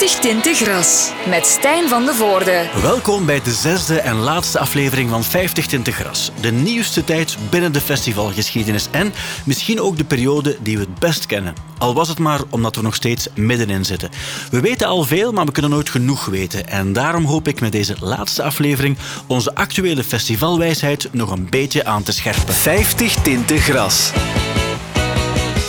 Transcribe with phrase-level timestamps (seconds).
[0.00, 2.68] 50 tinten gras met Stijn van de Voorde.
[2.82, 6.30] Welkom bij de zesde en laatste aflevering van 50 tinten gras.
[6.40, 9.12] De nieuwste tijd binnen de festivalgeschiedenis en
[9.44, 11.54] misschien ook de periode die we het best kennen.
[11.78, 14.10] Al was het maar omdat we nog steeds middenin zitten.
[14.50, 16.68] We weten al veel, maar we kunnen nooit genoeg weten.
[16.68, 22.02] En daarom hoop ik met deze laatste aflevering onze actuele festivalwijsheid nog een beetje aan
[22.02, 22.54] te scherpen.
[22.54, 24.10] 50 tinten gras.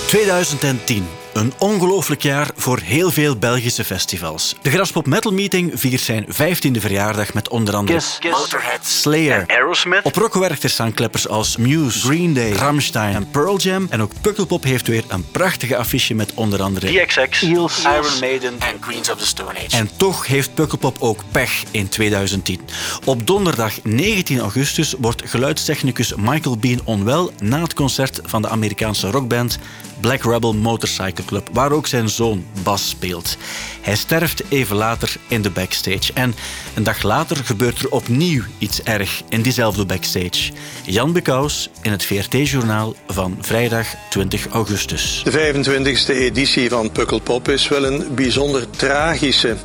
[0.07, 1.20] 2010.
[1.34, 4.55] Een ongelooflijk jaar voor heel veel Belgische festivals.
[4.62, 9.44] De Graspop Metal Meeting viert zijn 15e verjaardag met onder andere Kiss, Kiss, Motorhead, Slayer.
[9.48, 10.04] Aerosmith.
[10.04, 13.88] Op Rockwerchter staan kleppers als Muse, Green Day, Rammstein en Pearl Jam.
[13.90, 18.55] En ook Pukkelpop heeft weer een prachtige affiche met onder andere DXX, Eels, Iron Maiden
[18.59, 19.77] en Queens of the Stone Age.
[19.77, 22.62] En toch heeft Pukkelpop ook pech in 2010.
[23.05, 29.12] Op donderdag 19 augustus wordt geluidstechnicus Michael Bean onwel na het concert van de Amerikaanse
[29.12, 29.59] rockband
[30.02, 33.38] Black Rebel Motorcycle Club, waar ook zijn zoon Bas speelt.
[33.82, 36.13] Hij sterft even later in de backstage.
[36.13, 36.35] En
[36.74, 40.52] een dag later gebeurt er opnieuw iets erg in diezelfde backstage.
[40.85, 45.21] Jan Bekous in het VRT-journaal van vrijdag 20 augustus.
[45.24, 49.55] De 25e editie van Pukkelpop is wel een bijzonder tragische.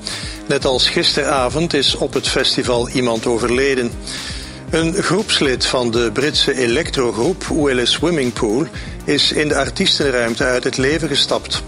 [0.48, 3.91] Net als gisteravond is op het festival iemand overleden.
[4.70, 8.67] Een groepslid van de Britse electrogroep Willis Swimming Pool
[9.05, 11.62] is in de artiestenruimte uit het leven gestapt.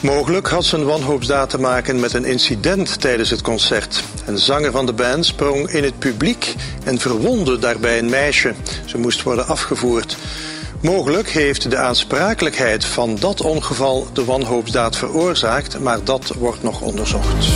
[0.00, 4.02] Mogelijk had zijn wanhoopsdaad te maken met een incident tijdens het concert.
[4.26, 8.54] Een zanger van de band sprong in het publiek en verwondde daarbij een meisje.
[8.84, 10.16] Ze moest worden afgevoerd.
[10.82, 17.46] Mogelijk heeft de aansprakelijkheid van dat ongeval de wanhoopsdaad veroorzaakt, maar dat wordt nog onderzocht.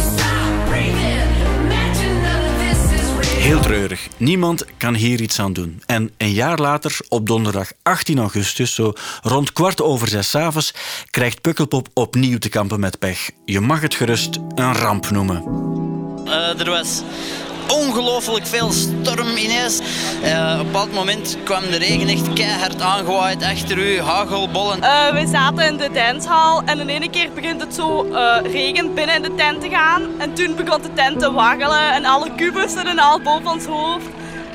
[3.44, 4.08] Heel treurig.
[4.16, 5.82] Niemand kan hier iets aan doen.
[5.86, 8.92] En een jaar later, op donderdag 18 augustus, zo
[9.22, 10.74] rond kwart over zes avonds,
[11.10, 13.30] krijgt Pukkelpop opnieuw te kampen met pech.
[13.44, 15.42] Je mag het gerust een ramp noemen.
[16.26, 17.02] Uh, er was
[17.68, 19.80] ongelooflijk veel storm ineens.
[20.24, 24.78] Uh, op bepaald moment kwam de regen echt keihard aangewaaid achter u, hagelbollen.
[24.78, 28.94] Uh, we zaten in de danshal en in ene keer begint het zo uh, regen
[28.94, 30.02] binnen in de tent te gaan.
[30.18, 34.06] En toen begon de tent te waggelen en alle kubus en al boven ons hoofd.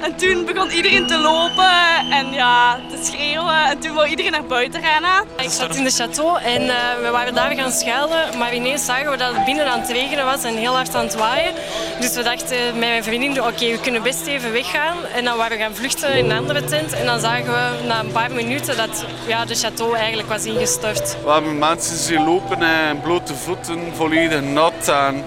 [0.01, 3.65] En toen begon iedereen te lopen en ja, te schreeuwen.
[3.65, 5.23] En toen wou iedereen naar buiten rennen.
[5.37, 8.37] Ik zat in de château en uh, we waren daar gaan schuilen.
[8.37, 11.05] Maar ineens zagen we dat het binnen aan het regenen was en heel hard aan
[11.05, 11.53] het waaien.
[11.99, 14.97] Dus we dachten met mijn vriendin, oké, okay, we kunnen best even weggaan.
[15.15, 16.93] En dan waren we gaan vluchten in een andere tent.
[16.93, 21.17] En dan zagen we na een paar minuten dat ja, de château eigenlijk was ingestort.
[21.23, 24.87] We hebben mensen zien lopen en blote voeten, volledig nat.
[24.87, 25.23] En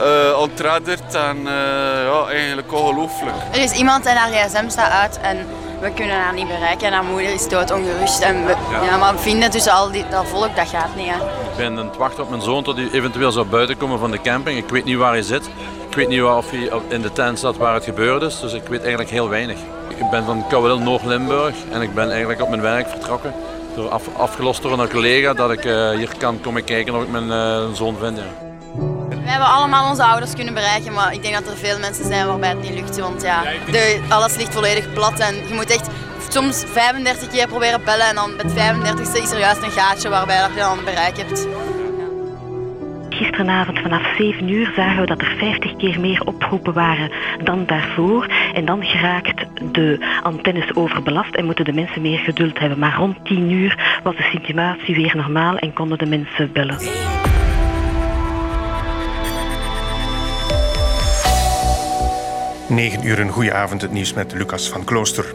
[0.00, 1.52] uh, ontredderd en uh,
[2.04, 3.36] ja, eigenlijk ongelooflijk.
[3.52, 5.46] Er is iemand en haar gsm staat uit en
[5.80, 8.20] we kunnen haar niet bereiken en haar moeder is doodongerust.
[8.20, 8.82] En we, ja.
[8.84, 8.96] ja.
[8.96, 11.06] maar we vinden tussen al die, dat volk, dat gaat niet.
[11.08, 11.16] Hè.
[11.16, 14.10] Ik ben aan het wachten op mijn zoon tot hij eventueel zou buiten komen van
[14.10, 14.58] de camping.
[14.58, 15.50] Ik weet niet waar hij zit.
[15.88, 18.62] Ik weet niet of hij in de tent zat waar het gebeurd is, dus ik
[18.68, 19.58] weet eigenlijk heel weinig.
[19.88, 23.34] Ik ben van Kouwel Noord-Limburg en ik ben eigenlijk op mijn werk vertrokken.
[23.74, 27.08] Door af, afgelost door een collega dat ik uh, hier kan komen kijken of ik
[27.08, 28.16] mijn uh, zoon vind.
[28.16, 28.53] Ja.
[29.34, 32.26] We hebben allemaal onze ouders kunnen bereiken, maar ik denk dat er veel mensen zijn
[32.26, 32.98] waarbij het niet lukt.
[32.98, 35.88] Want ja, de, alles ligt volledig plat en je moet echt
[36.28, 40.36] soms 35 keer proberen bellen en dan met 35ste is er juist een gaatje waarbij
[40.36, 41.48] je dan bereik hebt.
[43.08, 47.10] Gisteravond vanaf 7 uur zagen we dat er 50 keer meer oproepen waren
[47.44, 48.26] dan daarvoor.
[48.52, 52.78] En dan geraakt de antennes overbelast en moeten de mensen meer geduld hebben.
[52.78, 56.78] Maar rond 10 uur was de situatie weer normaal en konden de mensen bellen.
[62.74, 65.34] 9 uur een goede avond, het nieuws met Lucas van Klooster.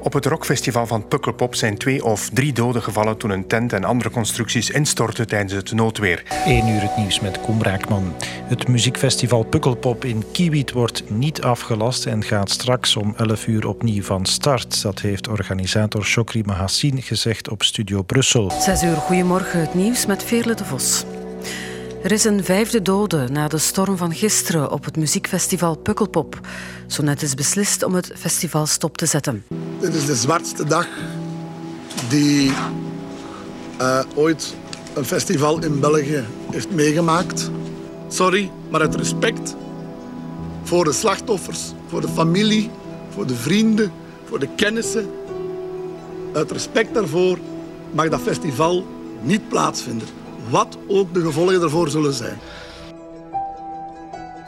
[0.00, 3.84] Op het rockfestival van Pukkelpop zijn twee of drie doden gevallen toen een tent en
[3.84, 6.22] andere constructies instortten tijdens het noodweer.
[6.44, 8.14] 1 uur het nieuws met Koen Braakman.
[8.44, 14.02] Het muziekfestival Pukkelpop in Kiewiet wordt niet afgelast en gaat straks om 11 uur opnieuw
[14.02, 14.82] van start.
[14.82, 18.50] Dat heeft organisator Chokri Mahassin gezegd op Studio Brussel.
[18.50, 21.04] 6 uur, goedemorgen, het nieuws met Veerle de Vos.
[22.04, 26.40] Er is een vijfde dode na de storm van gisteren op het muziekfestival Pukkelpop.
[26.86, 29.44] Zo net is beslist om het festival stop te zetten.
[29.80, 30.86] Dit is de zwartste dag
[32.08, 32.52] die
[33.80, 34.54] uh, ooit
[34.94, 37.50] een festival in België heeft meegemaakt.
[38.08, 39.56] Sorry, maar uit respect
[40.62, 42.70] voor de slachtoffers, voor de familie,
[43.10, 43.92] voor de vrienden,
[44.24, 45.10] voor de kennissen.
[46.32, 47.38] Uit respect daarvoor
[47.90, 48.86] mag dat festival
[49.22, 52.38] niet plaatsvinden wat ook de gevolgen ervoor zullen zijn.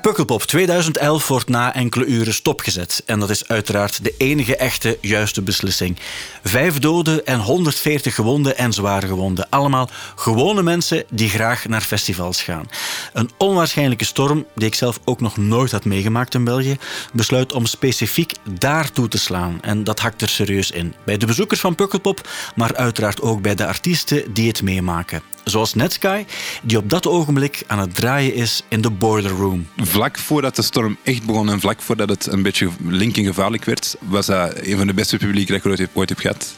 [0.07, 3.03] Pukkelpop 2011 wordt na enkele uren stopgezet.
[3.07, 5.97] En dat is uiteraard de enige echte juiste beslissing.
[6.43, 9.49] Vijf doden en 140 gewonden en zware gewonden.
[9.51, 12.69] Allemaal gewone mensen die graag naar festivals gaan.
[13.13, 16.77] Een onwaarschijnlijke storm, die ik zelf ook nog nooit had meegemaakt in België,
[17.13, 19.59] besluit om specifiek daar toe te slaan.
[19.63, 20.95] En dat hakt er serieus in.
[21.05, 25.75] Bij de bezoekers van Pukkelpop, maar uiteraard ook bij de artiesten die het meemaken zoals
[25.75, 26.25] Netsky,
[26.63, 29.67] die op dat ogenblik aan het draaien is in de boiler room.
[29.97, 33.65] Vlak voordat de storm echt begon en vlak voordat het een beetje link en gevaarlijk
[33.65, 36.55] werd, was dat een van de beste publieken dat ik ooit heb gehad.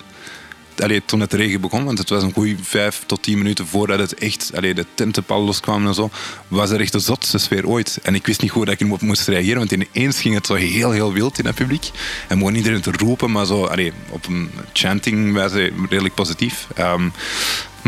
[0.78, 3.98] Allee, toen het regen begon, want het was een goede vijf tot tien minuten voordat
[3.98, 6.10] het echt, allee, de tentenpal loskwamen en zo,
[6.48, 7.98] was er echt de zotste sfeer ooit.
[8.02, 10.54] En ik wist niet hoe dat ik erop moest reageren, want ineens ging het zo
[10.54, 11.90] heel, heel wild in het publiek.
[12.28, 16.66] En gewoon iedereen te roepen, maar zo, allee, op een chanting wijze redelijk positief.
[16.78, 17.12] Um,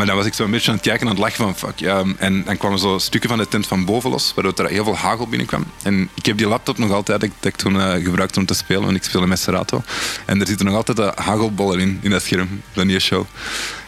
[0.00, 1.69] maar dan was ik zo een beetje aan het kijken en aan het lachen van
[1.69, 1.79] fuck.
[1.79, 2.05] Ja.
[2.17, 4.97] En dan kwamen zo stukken van de tent van boven los, waardoor er heel veel
[4.97, 5.64] hagel binnenkwam.
[5.82, 8.82] En ik heb die laptop nog altijd, dat ik toen uh, gebruikte om te spelen,
[8.82, 9.82] want ik speel met Serato.
[10.25, 13.25] En er zitten nog altijd de hagelbollen in, in dat scherm van die show.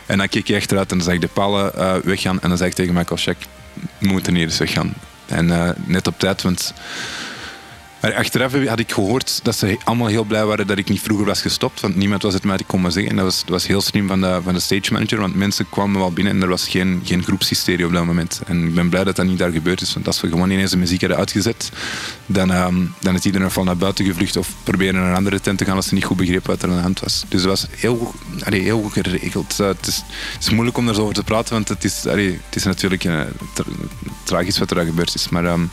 [0.07, 2.41] En dan keek ik achteruit en dan zag ik de palen uh, weggaan.
[2.41, 3.37] En dan zei ik tegen Michael Check,
[3.99, 4.95] we moeten hier eens weggaan.
[5.27, 6.75] En uh, net op tijd, want
[8.03, 11.27] maar achteraf had ik gehoord dat ze allemaal heel blij waren dat ik niet vroeger
[11.27, 11.81] was gestopt.
[11.81, 13.11] Want niemand was het mij komen zeggen.
[13.11, 15.21] En dat was, dat was heel slim van de, van de stage manager.
[15.21, 18.41] Want mensen kwamen wel binnen en er was geen, geen groepshysterie op dat moment.
[18.47, 19.95] En ik ben blij dat dat niet daar gebeurd is.
[19.95, 21.71] Want als we gewoon ineens de muziek hadden uitgezet,
[22.27, 25.59] dan, um, dan is iedereen van naar buiten gevlucht of proberen naar een andere tent
[25.59, 27.25] te gaan als ze niet goed begrepen wat er aan de hand was.
[27.29, 28.15] Dus dat was heel,
[28.45, 29.57] heel goed geregeld.
[29.61, 30.03] Uh, het, is,
[30.35, 33.27] het moeilijk om daar zo over te praten, want het is, het is natuurlijk tra
[34.23, 35.29] tragisch wat er gebeurd is.
[35.29, 35.71] Maar um,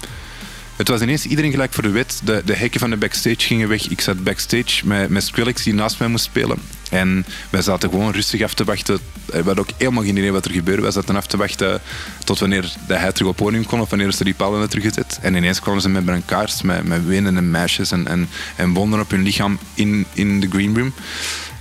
[0.80, 2.22] het was ineens iedereen gelijk voor de wet.
[2.24, 3.88] De, de hekken van de backstage gingen weg.
[3.88, 6.58] Ik zat backstage met, met Skrillex die naast mij moest spelen.
[6.90, 9.00] En wij zaten gewoon rustig af te wachten.
[9.26, 10.82] We hadden ook helemaal geen idee wat er gebeurde.
[10.82, 11.82] Wij zaten af te wachten
[12.24, 15.20] tot wanneer hij terug op podium kon of wanneer ze die palen hadden teruggezet.
[15.22, 19.12] En ineens kwamen ze met brancards, met, met wenende meisjes en, en, en wonden op
[19.12, 20.94] hun lichaam in, in de green room.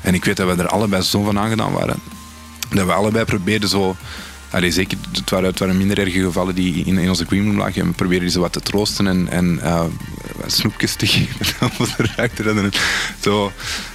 [0.00, 1.96] En ik weet dat we er allebei zo van aangedaan waren.
[2.70, 3.96] Dat we allebei probeerden zo
[4.50, 7.86] Allee, zeker, het waren, minder erge gevallen die in, in onze greenroom lagen.
[7.86, 9.84] We probeerden ze wat te troosten en, en uh,
[10.46, 12.72] snoepjes te geven.
[13.20, 13.52] Zo,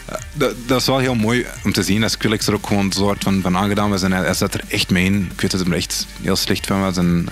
[0.09, 2.01] uh, dat, dat is wel heel mooi om te zien.
[2.01, 4.01] Dat Skrillex er ook gewoon hard van, van aangedaan was.
[4.01, 5.29] En hij zat er echt mee in.
[5.31, 6.97] Ik weet dat hij er echt heel slecht van was.
[6.97, 7.27] En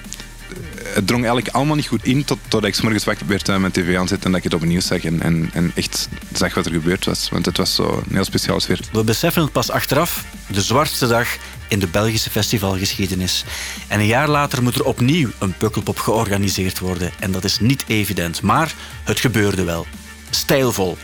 [0.94, 3.74] het drong eigenlijk allemaal niet goed in tot, totdat ik morgens wakker werd uh, met
[3.74, 6.72] tv aanzet en dat ik het opnieuw zag en, en, en, echt zag wat er
[6.72, 7.30] gebeurd was.
[7.30, 8.80] Want het was zo een heel speciaal sfeer.
[8.92, 11.28] We beseffen het pas achteraf, de zwartste dag
[11.68, 13.44] in de Belgische festivalgeschiedenis.
[13.88, 17.12] En een jaar later moet er opnieuw een pukkelpop georganiseerd worden.
[17.20, 18.74] En dat is niet evident, maar
[19.04, 19.88] het gebeurde wel.
[20.30, 20.98] Stijlvol.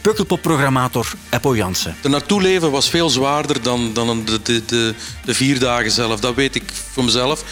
[0.00, 1.96] Pukkelpop-programmator Eppo Jansen.
[2.00, 4.94] De naartoe leven was veel zwaarder dan, dan de, de, de,
[5.24, 6.20] de vier dagen zelf.
[6.20, 6.62] Dat weet ik
[6.92, 7.44] voor mezelf.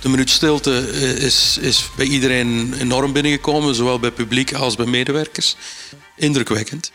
[0.00, 5.56] De minuut stilte is, is bij iedereen enorm binnengekomen, zowel bij publiek als bij medewerkers.
[6.16, 6.92] Indrukwekkend.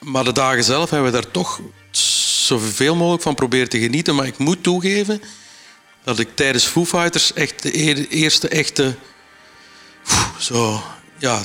[0.00, 1.60] Maar de dagen zelf hebben we daar toch
[1.90, 4.14] zoveel mogelijk van proberen te genieten.
[4.14, 5.22] Maar ik moet toegeven
[6.04, 8.94] dat ik tijdens Foo Fighters echt de eerste echte...
[10.38, 10.82] Zo,
[11.18, 11.38] ja,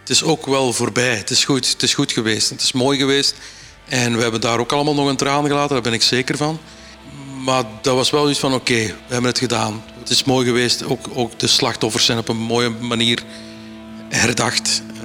[0.00, 1.16] het is ook wel voorbij.
[1.16, 2.50] Het is goed, het is goed geweest.
[2.50, 3.34] Het is mooi geweest.
[3.88, 6.60] En we hebben daar ook allemaal nog een traan gelaten, daar ben ik zeker van.
[7.44, 9.82] Maar dat was wel iets van, oké, we hebben het gedaan.
[9.98, 10.84] Het is mooi geweest.
[10.84, 13.22] Ook, ook de slachtoffers zijn op een mooie manier
[14.08, 14.82] herdacht.
[14.94, 15.00] Eh,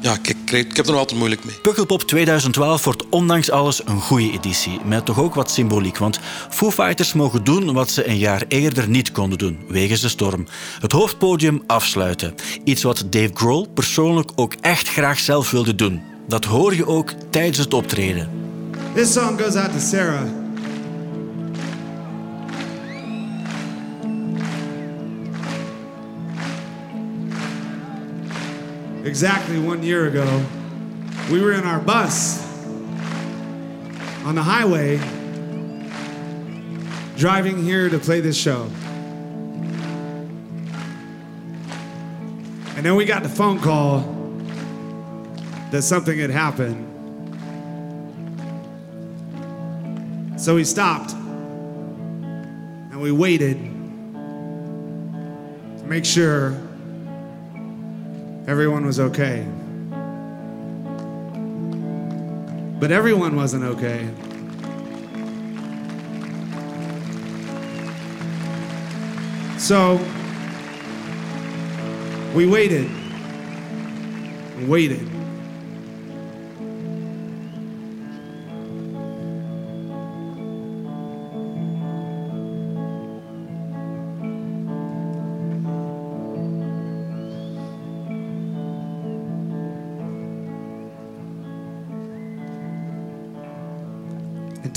[0.00, 1.54] ja, ik, ik, ik, heb er nog altijd moeilijk mee.
[1.54, 4.80] Pukkelpop 2012 wordt ondanks alles een goede editie.
[4.84, 5.98] Met toch ook wat symboliek.
[5.98, 6.18] Want
[6.48, 9.58] Foo Fighters mogen doen wat ze een jaar eerder niet konden doen.
[9.68, 10.46] Wegens de storm.
[10.80, 12.34] Het hoofdpodium afsluiten.
[12.64, 16.02] Iets wat Dave Grohl persoonlijk ook echt graag zelf wilde doen.
[16.28, 18.30] Dat hoor je ook tijdens het optreden.
[18.94, 20.39] This song goes out to Sarah.
[29.04, 30.44] Exactly one year ago,
[31.30, 32.46] we were in our bus
[34.24, 34.98] on the highway
[37.16, 38.70] driving here to play this show.
[42.76, 44.00] And then we got the phone call
[45.70, 46.86] that something had happened.
[50.40, 51.12] So we stopped
[52.92, 53.58] and we waited
[55.78, 56.56] to make sure
[58.50, 59.46] everyone was okay.
[62.80, 64.10] But everyone wasn't okay.
[69.56, 70.00] So
[72.34, 72.90] we waited
[74.66, 75.19] waited.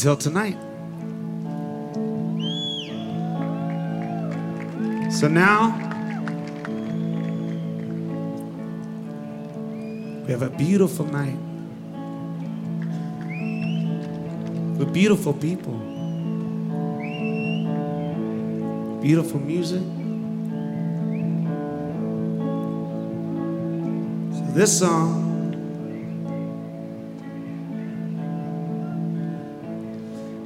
[0.06, 0.58] Until tonight.
[5.10, 5.70] So now
[10.26, 11.38] we have a beautiful night
[14.78, 15.78] with beautiful people,
[19.02, 19.84] beautiful music.
[24.34, 25.23] So this song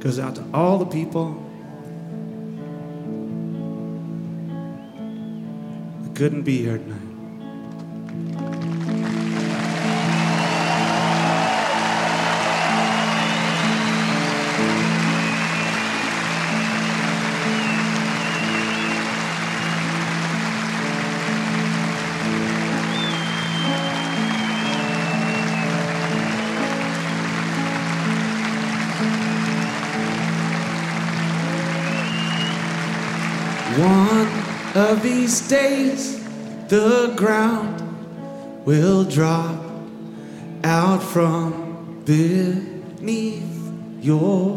[0.00, 1.44] goes out to all the people
[6.02, 7.07] that couldn't be here tonight.
[35.08, 36.22] These days,
[36.68, 37.76] the ground
[38.66, 39.58] will drop
[40.62, 43.42] out from beneath
[44.02, 44.47] your.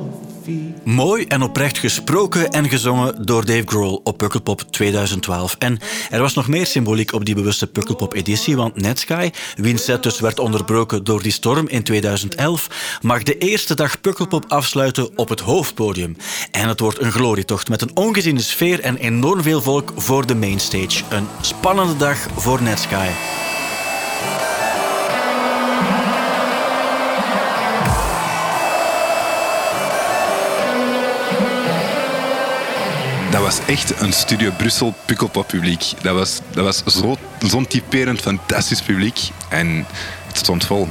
[1.01, 5.55] Mooi en oprecht gesproken en gezongen door Dave Grohl op Pukkelpop 2012.
[5.59, 5.79] En
[6.09, 10.39] er was nog meer symboliek op die bewuste Pukkelpop-editie, want Netsky, wiens set dus werd
[10.39, 16.17] onderbroken door die storm in 2011, mag de eerste dag Pukkelpop afsluiten op het hoofdpodium.
[16.51, 20.35] En het wordt een glorietocht met een ongeziene sfeer en enorm veel volk voor de
[20.35, 21.03] mainstage.
[21.09, 23.07] Een spannende dag voor Netsky.
[33.57, 35.83] Was echt een Studio Brussel Pukkelpop publiek.
[36.01, 37.17] Dat was, dat was zo-
[37.47, 39.19] zo'n typerend fantastisch publiek.
[39.49, 39.85] En
[40.27, 40.87] het stond vol.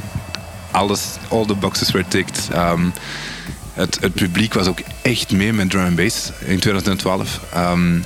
[0.70, 2.48] Alles, all the boxes were ticked.
[2.52, 2.88] Ehm,
[3.74, 7.40] het, het publiek was ook echt mee met drum and bass in 2012.
[7.52, 7.98] Ehm,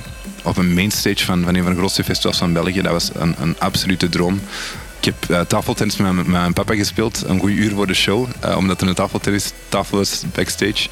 [0.43, 2.81] op een mainstage van, van een van de grootste festivals van België.
[2.81, 4.41] Dat was een, een absolute droom.
[5.05, 8.57] Ik heb uh, tafeltennis met, mijn- papa gespeeld, een goed uur voor de show, eh,
[8.57, 10.89] omdat er een tafeltennis tafel was backstage.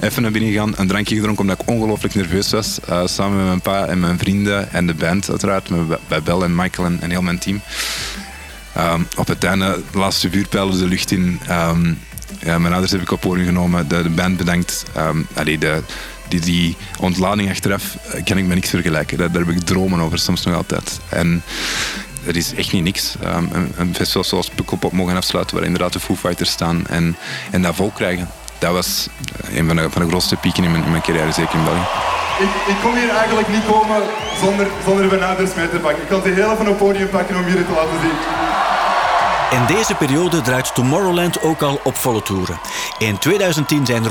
[0.00, 2.80] Even naar binnen gegaan, een drankje gedronken omdat ik ongelooflijk nerveus was.
[2.80, 6.44] eh, samen met mijn pa en mijn vrienden en de band uiteraard, met, bij Bel
[6.44, 7.60] en Michael en, heel mijn team.
[8.74, 11.40] Ehm, op het einde, de laatste vuurpijlen de lucht in.
[11.46, 11.86] Ehm,
[12.40, 14.84] ja, mijn ouders heb ik op oren genomen, de, band bedankt.
[15.34, 15.82] Allee, de,
[16.28, 19.18] die, die ontlading achteraf kan ik met niks vergelijken.
[19.18, 21.00] Daar, daar heb ik dromen over, soms nog altijd.
[21.08, 21.42] En
[22.24, 23.14] dat is echt niet niks.
[23.22, 23.44] Ehm,
[23.76, 27.16] een, festival zoals Pukkelpop mogen afsluiten, waar inderdaad de Foo Fighters staan en,
[27.50, 28.28] en dat vol krijgen.
[28.58, 29.08] Dat was
[29.48, 31.64] eh, een van de, van de grootste pieken in mijn, in mijn carrière, zeker in
[31.64, 31.86] België.
[32.38, 34.02] Ik, ik kon hier eigenlijk niet komen
[34.40, 36.02] zonder, zonder mijn ouders mee te pakken.
[36.02, 38.53] Ik kan ze heel even op het podium pakken om jullie te laten zien.
[39.54, 42.58] In deze periode draait Tomorrowland ook al op volle toeren.
[42.98, 44.10] In 2010 zijn er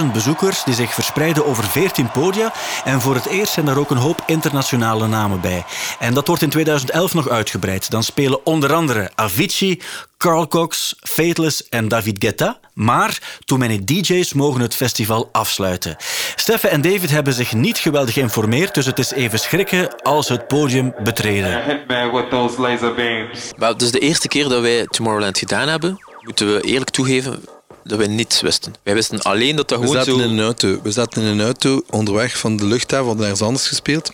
[0.00, 2.52] 120.000 bezoekers die zich verspreiden over 14 podia.
[2.84, 5.64] En voor het eerst zijn er ook een hoop internationale namen bij.
[5.98, 7.90] En dat wordt in 2011 nog uitgebreid.
[7.90, 9.82] Dan spelen onder andere Avicii,
[10.20, 12.58] Carl Cox, Fateless en David Guetta.
[12.74, 15.96] Maar Too Many DJ's mogen het festival afsluiten.
[16.36, 20.32] Steffe en David hebben zich niet geweldig geïnformeerd, dus het is even schrikken als ze
[20.32, 21.64] het podium betreden.
[21.64, 23.38] Hit me with those laser beams.
[23.56, 25.98] Wel, het is de eerste keer dat wij Tomorrowland gedaan hebben.
[26.20, 27.44] Moeten we eerlijk toegeven
[27.84, 28.74] dat wij niets wisten.
[28.82, 30.26] Wij wisten alleen dat dat We gewoon zaten zo...
[30.26, 30.80] in een auto.
[30.82, 34.12] We zaten in een auto onderweg van de luchthaven, we hadden ergens anders gespeeld.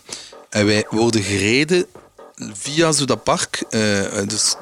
[0.49, 1.85] En wij worden gereden
[2.53, 3.63] via zo dat park.
[3.69, 4.55] eh, dus,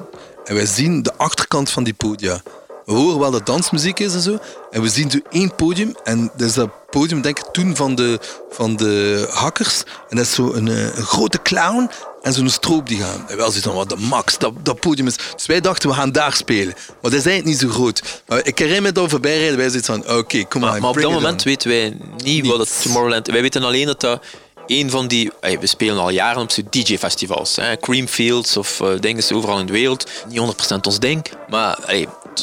[0.46, 2.42] en wij zien de achterkant van die podia.
[2.84, 4.38] We horen wel dat dansmuziek is en zo.
[4.70, 5.94] En we zien zo één podium.
[6.04, 8.18] En dat is dat podium, denk ik, toen van de,
[8.50, 9.82] van de hackers.
[10.08, 11.90] En dat is zo een, eh, een grote clown
[12.22, 13.28] en zo'n stroop die gaan.
[13.28, 15.16] En wel zoiets van, wat de max, dat, dat podium is...
[15.34, 16.74] Dus wij dachten, we gaan daar spelen.
[16.74, 18.22] Maar dat is eigenlijk niet zo groot.
[18.26, 20.90] Maar ik herinner me dat we voorbij rijden, wij zoiets van, oké, kom maar, Maar
[20.90, 21.44] op dat moment on.
[21.44, 23.26] weten wij niet wat het Tomorrowland...
[23.26, 24.20] Wij weten alleen dat dat
[24.66, 25.30] een van die...
[25.40, 27.58] We spelen al jaren op zo'n DJ-festivals.
[27.80, 30.10] Creamfields of eh, dingen overal in de wereld.
[30.28, 30.40] Niet
[30.72, 31.24] 100% ons ding.
[31.48, 31.78] Maar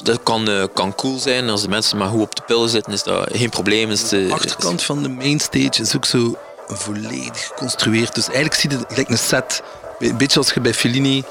[0.03, 1.49] dat kan, eh, kan cool zijn.
[1.49, 3.91] Als de mensen maar goed op de pillen zitten, is dat geen probleem.
[3.91, 6.37] Is de, De achterkant van de mainstage is ook zo
[6.67, 8.15] volledig geconstrueerd.
[8.15, 9.61] Dus eigenlijk zie je het een set.
[9.99, 11.23] Een beetje als je bij Fellini...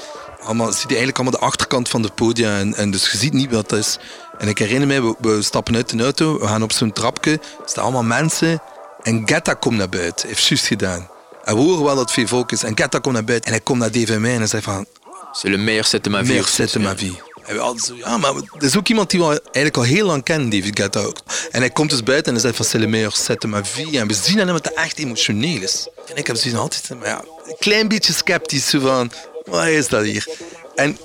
[0.42, 2.58] Allemaal, zie je eigenlijk allemaal de achterkant van de podia.
[2.58, 3.98] En, en dus je ziet niet wat dat is.
[4.38, 7.30] En ik herinner mij, we, we stappen uit de auto, we gaan op zo'n trapje.
[7.32, 8.62] Er staan allemaal mensen.
[9.02, 10.28] En Getta komt naar buiten.
[10.28, 11.08] Heeft juist gedaan.
[11.44, 12.62] En we horen wel dat volk is.
[12.62, 13.46] En Getta komt naar buiten.
[13.46, 14.86] En hij komt naar Dave en mij en zegt van...
[15.32, 16.26] C'est le meilleur set de ma vie.
[16.26, 17.20] Meilleur set de ma vie.
[17.42, 20.06] En we hadden zo, ja, maar er is ook iemand die we eigenlijk al heel
[20.06, 21.16] lang kennen, David Guetta ook.
[21.50, 23.64] En hij komt dus buiten en hij zegt van, c'est le meilleur set de ma
[23.64, 23.98] vie.
[23.98, 25.88] En we zien aan hem dat hij echt emotioneel is.
[26.08, 29.12] En ik heb zoiets altijd, maar ja, een klein beetje sceptisch, zo van,
[29.44, 30.26] wat is dat hier?
[30.74, 30.98] En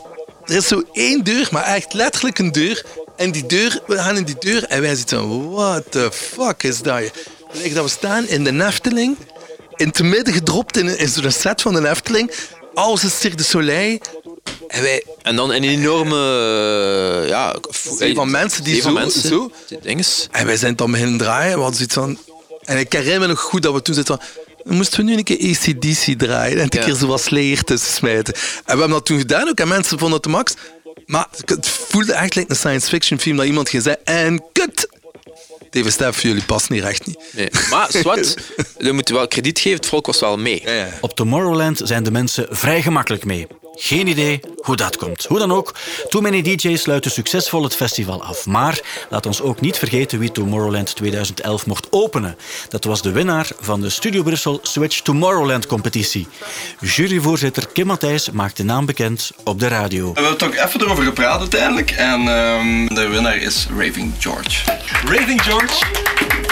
[0.45, 2.85] er is zo één deur, maar echt letterlijk een deur.
[3.15, 6.81] En die deur, we gaan in die deur en wij zitten what the fuck is
[6.81, 7.11] dat?
[7.53, 9.17] Like dat we staan in de Efteling,
[9.75, 12.31] in het midden gedropt in, in zo'n set van de Efteling.
[12.73, 13.99] Alles is Cirque du Soleil.
[14.67, 15.03] En wij...
[15.21, 16.15] En dan een enorme...
[17.23, 17.55] eh, Ja,
[17.97, 19.51] Zee van mensen die zo- mensen, zo-
[19.81, 20.27] dinges.
[20.31, 21.53] En wij zijn dan beginnen draaien.
[21.55, 22.17] We hadden zoiets van...
[22.63, 24.25] En ik herinner me nog goed dat we toen zitten van...
[24.75, 26.85] Moesten we nu een keer ACDC draaien en een Ja.
[26.85, 28.33] keer zo wat Slayer tussen smijten.
[28.33, 30.53] En we hebben dat toen gedaan ook en mensen vonden het de max.
[31.05, 34.86] Maar het voelde like een science fiction film dat iemand zeggen en kut!
[35.71, 37.19] Stef, jullie passen hier echt niet.
[37.31, 37.49] Nee.
[37.69, 38.35] Maar zwart,
[38.77, 40.63] we moeten wel krediet geven, het volk was wel mee.
[41.01, 43.47] Op Tomorrowland zijn de mensen vrij gemakkelijk mee.
[43.79, 45.25] Geen idee hoe dat komt.
[45.25, 45.73] Hoe dan ook,
[46.09, 48.45] Too Many DJ's sluiten succesvol het festival af.
[48.45, 48.79] Maar
[49.09, 52.37] laat ons ook niet vergeten wie Tomorrowland 2011 mocht openen.
[52.69, 56.27] Dat was de winnaar van de Studio Brussel Switch Tomorrowland competitie.
[56.79, 60.13] Juryvoorzitter Kim Matthijs maakt de naam bekend op de radio.
[60.13, 61.91] We hebben toch even erover gepraat uiteindelijk.
[61.91, 64.71] En ehm, de winnaar is Raving George.
[65.05, 66.46] Raving George.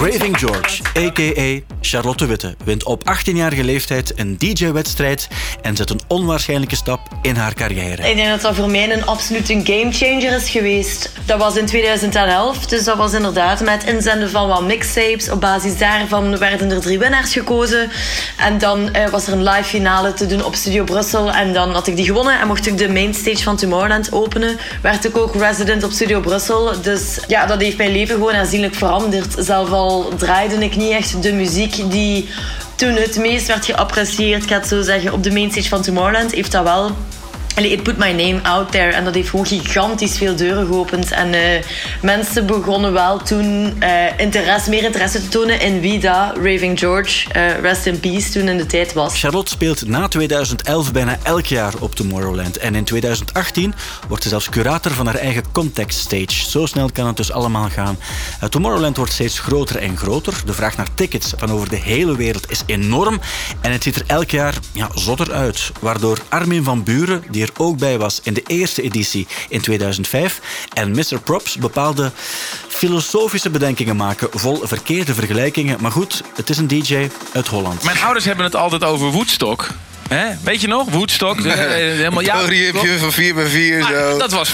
[0.00, 1.74] Raving George, a.k.a.
[1.80, 5.28] Charlotte Witte, wint op 18-jarige leeftijd een DJ-wedstrijd
[5.62, 8.08] en zet een onwaarschijnlijke stap in haar carrière.
[8.08, 11.12] Ik denk dat dat voor mij een absoluut een gamechanger is geweest.
[11.24, 15.30] Dat was in 2011, dus dat was inderdaad met inzenden van wat mixtapes.
[15.30, 17.90] Op basis daarvan werden er drie winnaars gekozen.
[18.36, 21.32] En dan eh, was er een live finale te doen op Studio Brussel.
[21.32, 24.58] En dan had ik die gewonnen en mocht ik de mainstage van Tomorrowland openen.
[24.82, 26.80] Werd ik ook resident op Studio Brussel.
[26.82, 29.34] Dus ja, dat heeft mijn leven gewoon aanzienlijk veranderd.
[29.38, 32.28] Zelf al draaide ik niet echt de muziek die
[32.74, 36.32] toen het meest werd geapprecieerd, ik ga het zo zeggen, op de mainstage van Tomorrowland,
[36.32, 36.90] heeft dat wel.
[37.60, 38.92] Allee, it put my name out there.
[38.92, 41.10] En dat heeft gewoon gigantisch veel deuren geopend.
[41.10, 41.64] En eh,
[42.02, 47.32] mensen begonnen wel toen eh, interesse, meer interesse te tonen in wie dat Raving George,
[47.32, 49.20] eh, rest in peace, toen in de tijd was.
[49.20, 52.56] Charlotte speelt na 2011 bijna elk jaar op Tomorrowland.
[52.56, 53.74] En in 2018
[54.08, 56.50] wordt ze zelfs curator van haar eigen Context Stage.
[56.50, 57.98] Zo snel kan het dus allemaal gaan.
[58.48, 60.42] Tomorrowland wordt steeds groter en groter.
[60.44, 63.20] De vraag naar tickets van over de hele wereld is enorm.
[63.60, 65.72] En het ziet er elk jaar ja, zotter uit.
[65.80, 70.40] Waardoor Armin van Buren, die ook bij was in de eerste editie in 2005,
[70.72, 71.20] en Mr.
[71.24, 72.12] Props bepaalde
[72.68, 75.78] filosofische bedenkingen maken vol verkeerde vergelijkingen.
[75.80, 77.82] Maar goed, het is een DJ uit Holland.
[77.84, 79.68] Mijn ouders hebben het altijd over Woodstock.
[80.14, 80.26] Hè?
[80.42, 80.90] Weet je nog?
[80.90, 81.40] Woodstock.
[81.44, 82.38] eh, eh, helemaal, ja,
[82.98, 84.18] van 4 bij 4 Maar zo.
[84.18, 84.52] Dat was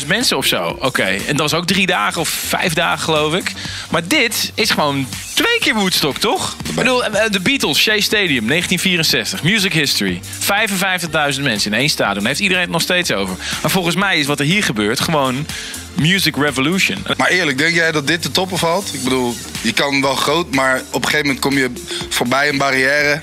[0.00, 0.76] 55.000 mensen of zo.
[0.80, 1.02] Oké.
[1.02, 3.52] En dat was ook drie dagen of vijf dagen, geloof ik.
[3.90, 6.56] Maar dit is gewoon twee keer Woodstock, toch?
[6.68, 9.42] Ik bedoel, eh, de Beatles, Shea Stadium, 1964.
[9.42, 10.20] Music History.
[10.38, 12.18] 55.000 mensen in één stadion.
[12.18, 13.36] Daar heeft iedereen het nog steeds over.
[13.62, 15.46] Maar volgens mij is wat er hier gebeurt gewoon
[15.94, 17.04] Music Revolution.
[17.16, 18.94] Maar eerlijk, denk jij dat dit de toppen valt?
[18.94, 21.70] Ik bedoel, je kan wel groot, maar op een gegeven moment kom je
[22.08, 23.20] voorbij een barrière.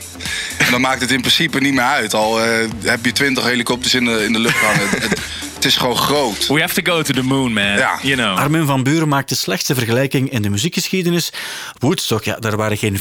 [0.57, 2.13] En dan maakt het in principe niet meer uit.
[2.13, 4.89] Al eh, heb je twintig helikopters in de, in de lucht hangen.
[4.89, 5.19] Het, het,
[5.61, 6.47] het is gewoon groot.
[6.47, 7.63] We have to go to the moon, man.
[7.63, 7.99] Ja.
[8.01, 8.37] You know.
[8.37, 11.33] Armin van Buren maakt de slechtste vergelijking in de muziekgeschiedenis.
[11.79, 12.99] Woodstock, ja, daar waren geen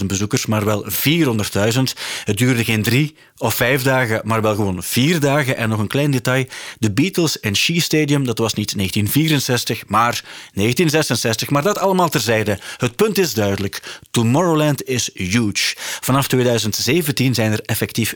[0.00, 1.82] 55.000 bezoekers, maar wel 400.000.
[2.24, 5.56] Het duurde geen drie of vijf dagen, maar wel gewoon vier dagen.
[5.56, 6.44] En nog een klein detail,
[6.78, 10.22] de Beatles en Shea Stadium, dat was niet 1964, maar
[10.54, 11.50] 1966.
[11.50, 12.58] Maar dat allemaal terzijde.
[12.76, 14.00] Het punt is duidelijk.
[14.10, 15.74] Tomorrowland is huge.
[16.00, 18.14] Vanaf 2017 zijn er effectief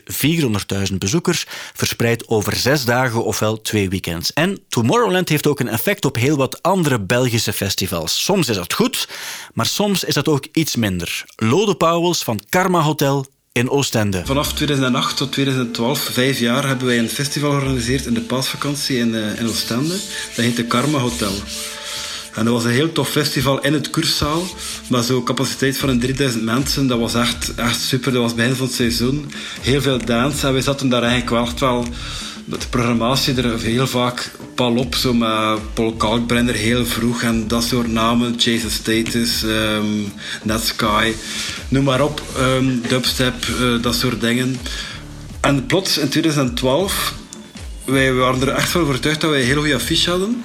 [0.89, 4.33] 400.000 bezoekers, verspreid over zes dagen ofwel twee weekends.
[4.33, 8.23] En Tomorrowland heeft ook een effect op heel wat andere Belgische festivals.
[8.23, 9.07] Soms is dat goed,
[9.53, 11.25] maar soms is dat ook iets minder.
[11.35, 14.21] Lode Pauwels van Karma Hotel in Oostende.
[14.25, 19.15] Vanaf 2008 tot 2012, vijf jaar, hebben wij een festival georganiseerd in de paasvakantie in,
[19.15, 19.95] eh, in Oostende.
[20.35, 21.33] Dat heet de Karma Hotel.
[22.33, 24.43] En dat was een heel tof festival in het kurszaal.
[24.89, 28.11] Maar zo'n capaciteit van een 3000 mensen, dat was echt, echt super.
[28.11, 29.31] Dat was begin van het seizoen.
[29.61, 30.43] Heel veel dans.
[30.43, 31.85] En wij zaten daar eigenlijk wel wel...
[32.47, 34.95] Met de programmatie er heel vaak pal op.
[34.95, 37.21] Zo met Paul Kalkbrenner heel vroeg.
[37.21, 38.35] En dat soort namen.
[38.35, 39.85] Jason Status, ehm
[40.43, 41.13] Netsky.
[41.69, 42.21] Noem maar op.
[42.37, 44.57] ehm, dubstep, eh, dat soort dingen.
[45.41, 47.13] En plots in 2012...
[47.85, 50.43] Wij waren er echt van overtuigd dat wij een heel goede affiche hadden.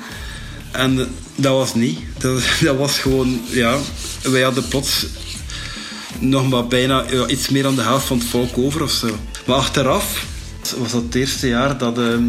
[0.71, 0.97] En
[1.35, 1.99] dat was niet.
[2.19, 3.77] Dat, dat was gewoon, ja,
[4.23, 5.07] wij hadden plots
[6.19, 9.19] nog maar bijna iets meer dan de helft van het volk over of zo.
[9.47, 10.31] Maar achteraf
[10.71, 12.23] was dat het eerste jaar dat ehm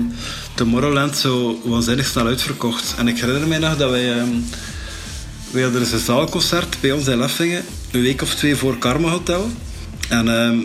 [0.56, 2.96] Tomorrowland zo waanzinnig snel uitverkocht.
[2.98, 4.32] En ik herinner mij nog dat wij, ehm
[5.52, 9.10] wij hadden dus een zaalconcert bij ons in Leffingen, een week of twee voor Karma
[9.10, 9.50] Hotel.
[10.10, 10.58] En ehm,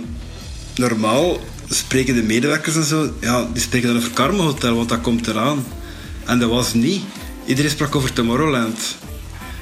[0.74, 5.00] normaal spreken de medewerkers en zo, ja, die spreken dan over Karma Hotel, want dat
[5.00, 5.64] komt eraan.
[6.24, 7.02] En dat was niet.
[7.46, 8.96] Iedereen sprak over Tomorrowland.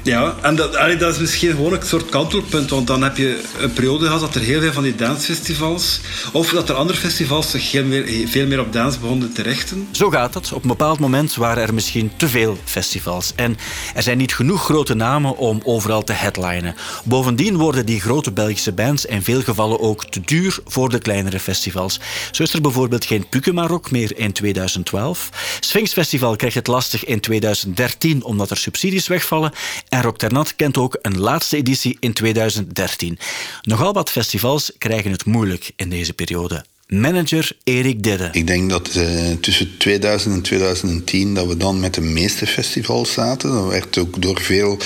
[0.07, 3.73] Ja, en dat, dat is misschien gewoon een soort kantelpunt, want dan heb je een
[3.73, 6.01] periode gehad dat er heel veel van die dancefestivals,
[6.33, 9.89] of dat er andere festivals zich meer, veel meer op dans begonnen te richten.
[9.91, 10.53] Zo gaat het.
[10.53, 13.33] Op een bepaald moment waren er misschien te veel festivals.
[13.37, 13.57] En
[13.95, 16.75] er zijn niet genoeg grote namen om overal te headlinen.
[17.05, 21.41] Bovendien worden die grote Belgische bands in veel gevallen ook te duur voor de kleinere
[21.41, 22.01] festivals.
[22.31, 25.31] Zo is er bijvoorbeeld geen Pukema-rock meer in 2012.
[25.61, 29.53] Sphinx Festival krijgt het lastig in 2013 omdat er subsidies wegvallen.
[29.97, 33.19] En Rock Ternat kent ook een laatste editie in 2013.
[33.63, 36.65] Nogal wat festivals krijgen het moeilijk in deze periode.
[36.87, 38.29] Manager Erik Didde.
[38.33, 43.13] Ik denk dat uh, tussen 2000 en 2010 dat we dan met de meeste festivals
[43.13, 43.53] zaten.
[43.53, 44.79] Dat werd ook door veel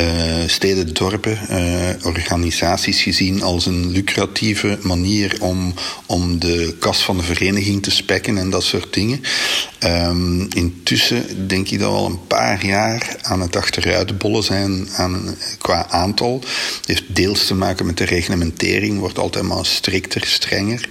[0.00, 5.74] uh, steden, dorpen, uh, organisaties gezien als een lucratieve manier om,
[6.06, 9.20] om de kas van de vereniging te spekken en dat soort dingen.
[9.84, 15.36] Um, intussen denk ik dat we al een paar jaar aan het achteruitbollen zijn aan,
[15.58, 16.40] qua aantal.
[16.76, 20.88] Het heeft deels te maken met de reglementering, wordt altijd maar strikter, strenger.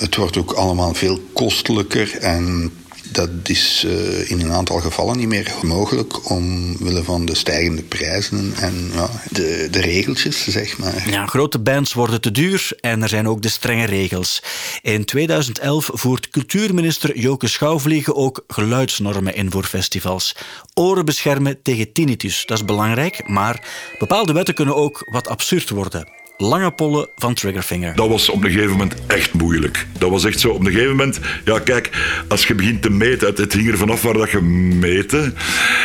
[0.00, 2.72] Het wordt ook allemaal veel kostelijker en
[3.12, 8.52] dat is uh, in een aantal gevallen niet meer mogelijk omwille van de stijgende prijzen
[8.56, 11.10] en ja, de, de regeltjes, zeg maar.
[11.10, 14.42] Ja, grote bands worden te duur en er zijn ook de strenge regels.
[14.82, 20.36] In 2011 voert cultuurminister Joke Schouwvliegen ook geluidsnormen in voor festivals.
[20.74, 26.19] Oren beschermen tegen tinnitus, dat is belangrijk, maar bepaalde wetten kunnen ook wat absurd worden
[26.40, 27.94] lange pollen van Triggerfinger.
[27.94, 29.86] Dat was op een gegeven moment echt moeilijk.
[29.98, 30.48] Dat was echt zo.
[30.48, 31.90] Op een gegeven moment, ja, kijk,
[32.28, 35.34] als je begint te meten, het, het hing er vanaf waar dat je meten.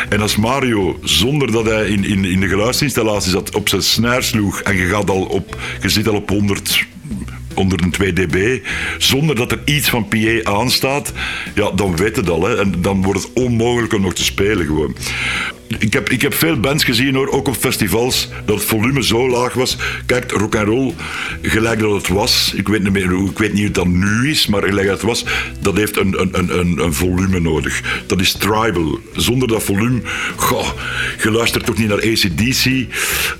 [0.10, 4.24] En als Mario, zonder dat hij in, in, in de geluidsinstallatie zat, op zijn snaar
[4.24, 6.86] sloeg en je, gaat al op, je zit al op 100
[7.56, 8.60] onder een 2 dB,
[8.98, 11.14] zonder dat er iets van PA aanstaat,
[11.56, 12.44] ja, dan weet het al.
[12.44, 12.60] Hè.
[12.60, 14.96] En dan wordt het onmogelijk om nog te spelen gewoon.
[15.68, 19.30] Ik heb, ik heb veel bands gezien hoor, ook op festivals, dat het volume zo
[19.30, 19.78] laag was.
[20.06, 20.94] Kijk, rock and roll,
[21.42, 24.48] gelijk dat het was, ik weet niet meer ik weet niet hoe dat nu is,
[24.48, 25.26] maar gelijk dat het was,
[25.60, 28.04] dat heeft een, een, een, een volume nodig.
[28.06, 29.00] Dat is tribal.
[29.16, 30.02] Zonder dat volume,
[30.36, 30.68] goh,
[31.24, 32.66] je luistert toch niet naar ACDC,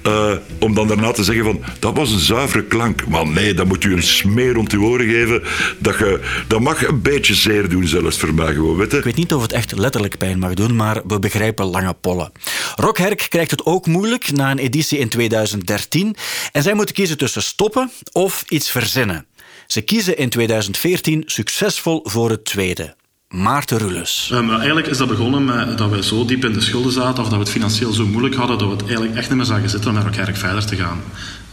[0.08, 3.08] uh, om dan daarna te zeggen van, dat was een zuivere klank.
[3.08, 5.44] Maar nee, dan moet je een smeer rond je oren geven,
[5.80, 9.34] dat, je, dat mag een beetje zeer doen zelfs voor mij gewoon, Ik weet niet
[9.34, 12.32] of het echt letterlijk pijn mag doen, maar we begrijpen lange pollen.
[12.76, 16.16] Rockherk krijgt het ook moeilijk na een editie in 2013
[16.52, 19.26] en zij moeten kiezen tussen stoppen of iets verzinnen.
[19.68, 22.96] Ze kiezen in 2014 succesvol voor het tweede.
[23.28, 24.30] Maarten Rules.
[24.34, 27.30] Um, eigenlijk is dat begonnen met dat wij zo diep in de schulden zaten of
[27.30, 29.70] dat we het financieel zo moeilijk hadden dat we het eigenlijk echt niet meer zagen
[29.70, 31.02] zitten om met Rockherk verder te gaan.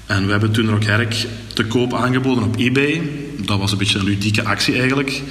[0.07, 3.03] En we hebben toen Rockherk te koop aangeboden op eBay.
[3.37, 5.23] Dat was een beetje een ludieke actie eigenlijk.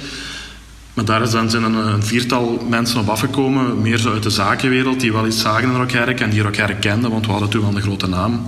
[0.94, 5.12] Maar daar zijn een, een viertal mensen op afgekomen, meer zo uit de zakenwereld, die
[5.12, 7.82] wel iets zagen in Rockherk en die Rockherk kenden, want we hadden toen wel een
[7.82, 8.46] grote naam.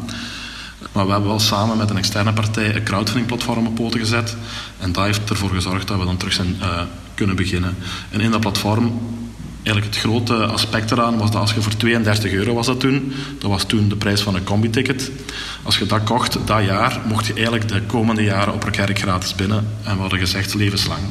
[0.92, 4.36] Maar we hebben wel samen met een externe partij een crowdfundingplatform op poten gezet.
[4.78, 6.80] En dat heeft ervoor gezorgd dat we dan terug zijn uh,
[7.14, 7.76] kunnen beginnen.
[8.10, 9.00] En in dat platform,
[9.62, 13.12] eigenlijk het grote aspect eraan was dat als je voor 32 euro was dat toen,
[13.38, 15.10] dat was toen de prijs van een combi-ticket.
[15.62, 19.34] Als je dat kocht dat jaar, mocht je eigenlijk de komende jaren op Rockherk gratis
[19.34, 19.68] binnen.
[19.82, 21.02] En we hadden gezegd levenslang.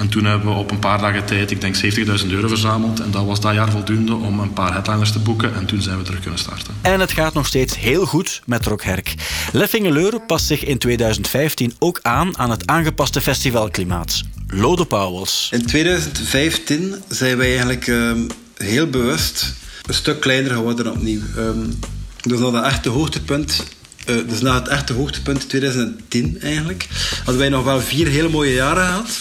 [0.00, 3.00] En toen hebben we op een paar dagen tijd, ik denk 70.000 euro verzameld.
[3.00, 5.54] En dat was dat jaar voldoende om een paar headliners te boeken.
[5.54, 6.74] En toen zijn we terug kunnen starten.
[6.82, 9.14] En het gaat nog steeds heel goed met Rockherk.
[9.52, 14.22] Leffingeleuren past zich in 2015 ook aan aan het aangepaste festivalklimaat.
[14.46, 15.48] Lode Pauwels.
[15.52, 19.54] In 2015 zijn wij eigenlijk um, heel bewust
[19.86, 21.20] een stuk kleiner geworden opnieuw.
[21.36, 21.78] Um,
[22.20, 23.64] dus na het echte hoogtepunt
[24.06, 28.54] uh, dus na het echte hoogtepunt 2010 eigenlijk, hadden wij nog wel vier hele mooie
[28.54, 29.18] jaren gehad.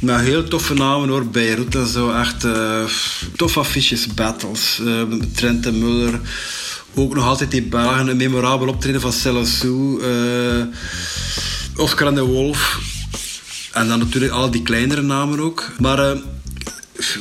[0.00, 2.10] Met heel toffe namen hoor, Beirut en zo.
[2.10, 2.84] Echt uh,
[3.36, 4.78] toffe affiches, battles.
[4.82, 5.02] Uh,
[5.34, 6.20] Trent en Muller.
[6.94, 8.08] Ook nog altijd die Belgen.
[8.08, 10.02] Een memorabel optreden van Celassou.
[10.02, 10.64] Uh,
[11.76, 12.78] Oscar en de Wolf.
[13.72, 15.72] En dan natuurlijk al die kleinere namen ook.
[15.78, 16.16] Maar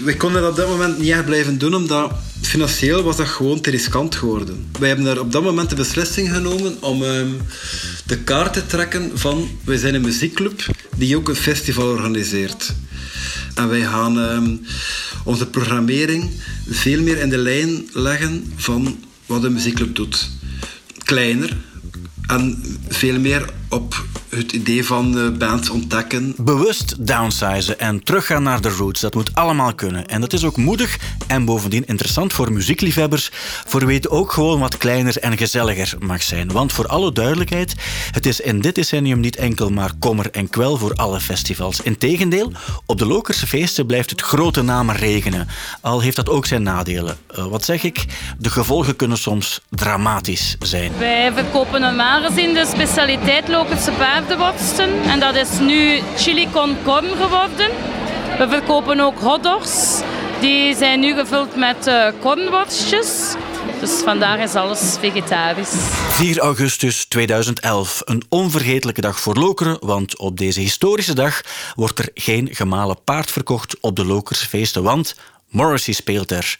[0.04, 3.62] we konden dat op dat moment niet echt blijven doen, omdat financieel was dat gewoon
[3.62, 4.66] te riskant geworden.
[4.80, 7.42] Wij hebben daar op dat moment de beslissing genomen om um,
[8.06, 9.50] de kaart te trekken van...
[9.64, 12.74] Wij zijn een muziekclub die ook een festival organiseert.
[13.56, 14.66] En wij gaan um,
[15.24, 16.32] onze programmering
[16.70, 20.30] veel meer in de lijn leggen van wat een muziekclub doet.
[21.04, 21.58] Kleiner
[22.28, 26.34] en veel meer op het idee van de band ontdekken.
[26.38, 30.08] Bewust downsizen en teruggaan naar de roots, dat moet allemaal kunnen.
[30.08, 33.30] En dat is ook moedig en bovendien interessant voor muziekliefhebbers,
[33.66, 36.52] voor wie het ook gewoon wat kleiner en gezelliger mag zijn.
[36.52, 37.76] Want voor alle duidelijkheid,
[38.12, 41.82] het is in dit decennium niet enkel maar kommer en kwel voor alle festivals.
[41.82, 42.52] Integendeel,
[42.86, 45.48] op de Lokerse feesten blijft het grote namen regenen.
[45.82, 47.18] Al heeft dat ook zijn nadelen.
[47.38, 48.06] Uh, wat zeg ik?
[48.38, 50.92] De gevolgen kunnen soms dramatisch zijn.
[50.98, 55.02] Wij verkopen normaal gezien de specialiteit Lokerse paardenworsten.
[55.02, 57.70] En dat is nu chili con corn geworden.
[58.38, 60.02] We verkopen ook hotdogs.
[60.40, 63.36] Die zijn nu gevuld met uh, kornworstjes.
[63.80, 65.70] Dus vandaag is alles vegetarisch.
[66.10, 68.02] 4 augustus 2011.
[68.06, 71.42] Een onvergetelijke dag voor Lokeren, want op deze historische dag
[71.76, 75.16] wordt er geen gemalen paard verkocht op de Lokerse feesten, want
[75.54, 76.58] Morrissey speelt er.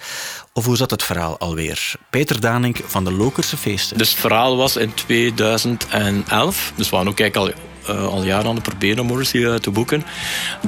[0.54, 1.94] Of hoe zat het verhaal alweer?
[2.10, 3.98] Peter Danink van de Lokerse feesten.
[3.98, 6.74] Dus het verhaal was in 2011.
[6.76, 9.72] Dus we waren ook eigenlijk al, uh, al jaren aan het proberen Morrissey uh, te
[9.72, 10.06] boeken.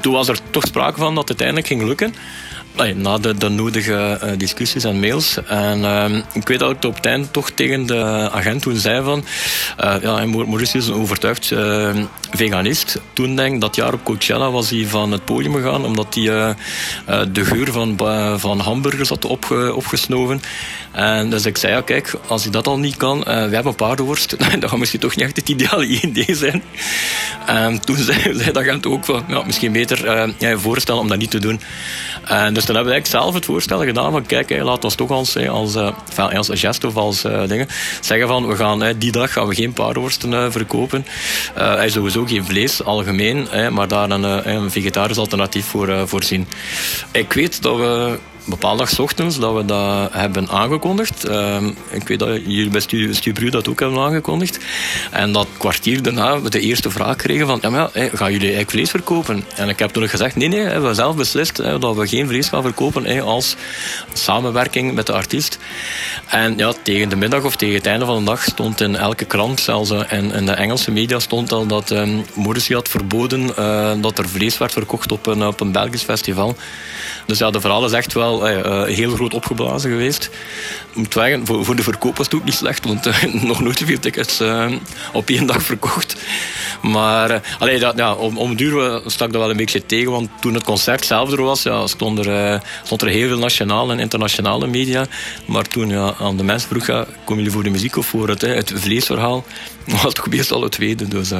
[0.01, 2.15] Toen was er toch sprake van dat het uiteindelijk ging lukken
[2.95, 5.37] na de, de nodige uh, discussies en mails.
[5.47, 9.03] En uh, ik weet dat ik op het eind toch tegen de agent toen zei
[9.03, 9.25] van...
[9.83, 11.53] Uh, ja, Maurice is een overtuigd
[12.31, 12.99] veganist.
[13.13, 16.55] Toen denk ik dat jaar op Coachella was hij van het podium gegaan omdat hij
[17.31, 17.97] de geur van,
[18.39, 20.41] van hamburgers had opge, opgesnoven.
[20.91, 23.75] En dus ik zei, ja kijk, als ik dat al niet kan, we hebben een
[23.75, 24.35] paardenworst.
[24.59, 26.63] dat gaat misschien toch niet echt het ideale idee zijn.
[27.45, 31.17] En toen zei, zei de agent ook van, ja, misschien beter je voorstellen om dat
[31.17, 31.61] niet te doen.
[32.25, 34.95] En dus toen hebben we eigenlijk zelf het voorstel gedaan van kijk, hey, laat ons
[34.95, 35.75] toch als, als,
[36.33, 37.67] als gest of als uh, dingen
[38.01, 41.05] zeggen van we gaan die dag gaan we geen paardenworsten uh, verkopen.
[41.53, 46.47] Hij sowieso geen vlees, algemeen, maar daar een, een vegetarisch alternatief voor voorzien.
[47.11, 51.29] Ik weet dat we bepaalde dag ochtends dat we dat hebben aangekondigd.
[51.29, 51.57] Uh,
[51.89, 52.81] ik weet dat jullie bij
[53.11, 54.59] Stubru dat ook hebben aangekondigd.
[55.11, 58.89] En dat kwartier daarna we de eerste vraag kregen van ja, gaan jullie eigenlijk vlees
[58.89, 59.43] verkopen?
[59.55, 62.47] En ik heb toen gezegd nee, nee, we hebben zelf beslist dat we geen vlees
[62.47, 63.55] gaan verkopen als
[64.13, 65.57] samenwerking met de artiest.
[66.27, 69.25] En ja, tegen de middag of tegen het einde van de dag stond in elke
[69.25, 72.25] krant, zelfs in, in de Engelse media, stond al dat um,
[72.67, 76.55] had verboden uh, dat er vlees werd verkocht op een, op een Belgisch festival.
[77.25, 80.29] Dus ja, de verhaal is echt wel uh, heel groot opgeblazen geweest.
[80.93, 83.99] Moet zeggen, voor, de verkoop was het ook niet slecht, want uh, nog nooit zoveel
[83.99, 84.41] tickets
[85.13, 86.15] op één dag verkocht.
[86.81, 90.53] Maar allee, dat, ja, om, om duur stak dat wel een beetje tegen, want toen
[90.53, 94.67] het concert zelf er was, ja, stond, er, stond er heel veel nationale en internationale
[94.67, 95.05] media.
[95.45, 98.41] Maar toen ja, aan de mensen vroeg, komen jullie voor de muziek of voor het,
[98.41, 99.43] het vleesverhaal?
[99.85, 101.07] was het toch meestal het tweede.
[101.07, 101.31] Dus,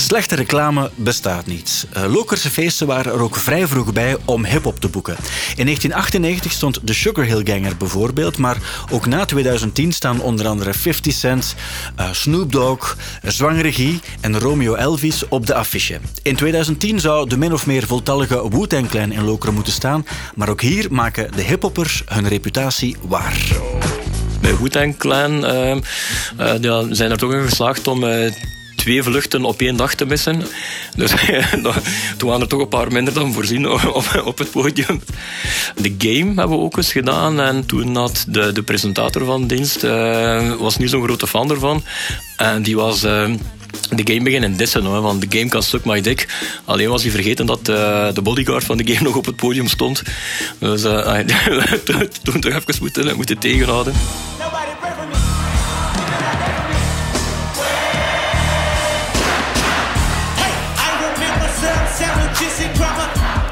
[0.00, 1.86] Slechte reclame bestaat niet.
[1.96, 5.16] Uh, Lokerse feesten waren er ook vrij vroeg bij om hip-hop te boeken.
[5.56, 8.56] In 1998 stond de Sugar Hill Ganger bijvoorbeeld, maar
[8.90, 11.54] ook na 2010 staan onder andere 50 Cent,
[12.00, 16.00] uh, Snoop Dogg, Zwangere Guy en Romeo Elvis op de affiche.
[16.22, 20.48] In 2010 zou de min of meer voltallige Wu-Tang Clan in Lokeren moeten staan, maar
[20.48, 23.36] ook hier maken de hiphoppers hun reputatie waar
[24.40, 25.76] bij Wu-Tang Clan uh,
[26.90, 28.04] zijn er toch in geslaagd om
[28.88, 30.42] twee vluchten op één dag te missen.
[30.96, 31.10] Dus
[32.16, 35.02] toen waren er toch een paar minder dan voorzien op, op het podium.
[35.76, 37.40] De game hebben we ook eens gedaan.
[37.40, 41.84] En toen had de, de presentator van dienst, uh, was niet zo'n grote fan ervan.
[42.36, 43.04] En die was...
[43.04, 43.30] Uh,
[43.90, 46.28] de game beginnen dissen, hoor, want de game kan stuk my dick.
[46.64, 49.68] Alleen was hij vergeten dat uh, de bodyguard van de game nog op het podium
[49.68, 50.02] stond.
[50.58, 51.18] Dus uh,
[52.22, 53.94] toen toch even moeten, moeten tegenhouden.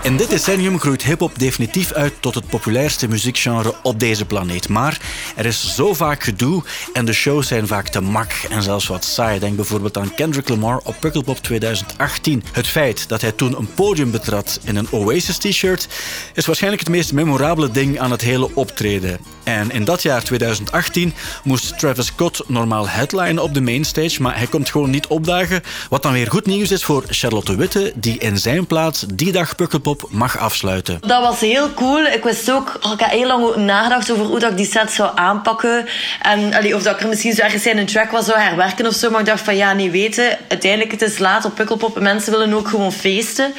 [0.07, 4.69] In dit decennium groeit hip-hop definitief uit tot het populairste muziekgenre op deze planeet.
[4.69, 5.01] Maar
[5.37, 9.05] er is zo vaak gedoe en de shows zijn vaak te mak en zelfs wat
[9.05, 9.38] saai.
[9.38, 12.42] Denk bijvoorbeeld aan Kendrick Lamar op Pukkelpop 2018.
[12.53, 15.88] Het feit dat hij toen een podium betrad in een Oasis-t-shirt
[16.35, 19.36] is waarschijnlijk het meest memorabele ding aan het hele optreden.
[19.47, 24.47] En in dat jaar 2018 moest Travis Scott normaal headline op de mainstage, maar hij
[24.47, 25.63] komt gewoon niet opdagen.
[25.89, 29.57] Wat dan weer goed nieuws is voor Charlotte Witte, die in zijn plaats die dag
[29.57, 30.99] Pukkelpop mag afsluiten.
[31.01, 32.05] Dat was heel cool.
[32.05, 35.11] Ik wist ook, ik had heel lang nagedacht over hoe dat ik die set zou
[35.15, 35.87] aanpakken.
[36.23, 38.95] En of dat ik er misschien zo ergens in een track was zou herwerken of
[38.95, 39.11] zo.
[39.11, 40.39] Maar ik dacht van ja, niet weten.
[40.49, 43.53] Uiteindelijk, het is laat op Pukkelpop en mensen willen ook gewoon feesten.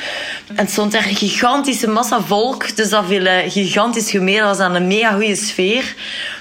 [0.47, 2.75] En het stond er een gigantische massa volk.
[2.75, 4.37] Dus dat viel gigantisch gemeen.
[4.37, 5.76] Dat was aan een mega goede sfeer.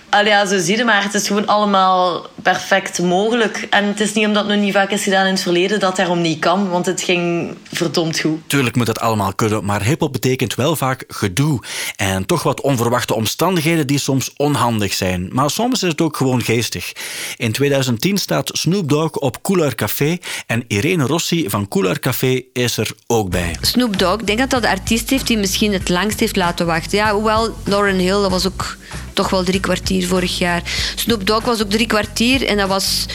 [0.09, 1.03] Allee, ja, zo zie je maar.
[1.03, 3.67] Het is gewoon allemaal perfect mogelijk.
[3.71, 5.97] En het is niet omdat het nog niet vaak is gedaan in het verleden dat
[5.97, 8.39] daarom niet kan, want het ging verdomd goed.
[8.47, 11.61] Tuurlijk moet dat allemaal kunnen, maar hip-hop betekent wel vaak gedoe.
[11.97, 15.29] En toch wat onverwachte omstandigheden die soms onhandig zijn.
[15.33, 16.93] Maar soms is het ook gewoon geestig.
[17.37, 22.77] In 2010 staat Snoop Dogg op Couleur Café en Irene Rossi van Couleur Café is
[22.77, 23.57] er ook bij.
[23.61, 26.67] Snoop Dogg, ik denk dat dat de artiest heeft die misschien het langst heeft laten
[26.67, 26.99] wachten.
[26.99, 28.77] Ja, hoewel Lauren Hill, dat was ook
[29.17, 30.63] toch wel drie kwartier vorig jaar.
[30.95, 33.07] Snoop Dogg was ook drie kwartier en dat was...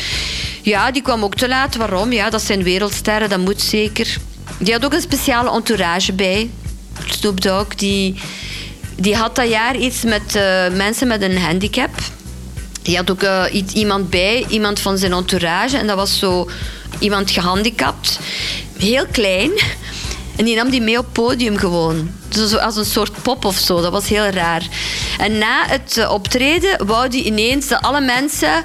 [0.61, 1.75] Ja, die kwam ook te laat.
[1.75, 2.11] Waarom?
[2.11, 4.17] Ja, dat zijn wereldsterren, dat moet zeker.
[4.57, 6.49] Die had ook een speciale entourage bij.
[7.05, 8.19] Snoop Dogg, die,
[8.95, 11.89] die had dat jaar iets met uh, mensen met een handicap.
[12.81, 15.77] Die had ook uh, iemand bij, iemand van zijn entourage.
[15.77, 16.49] En dat was zo
[16.99, 18.19] iemand gehandicapt.
[18.77, 19.51] Heel klein.
[20.35, 22.11] En die nam die mee op podium gewoon.
[22.27, 23.81] Dus als een soort pop of zo.
[23.81, 24.67] Dat was heel raar.
[25.17, 28.63] En na het uh, optreden wou die ineens dat alle mensen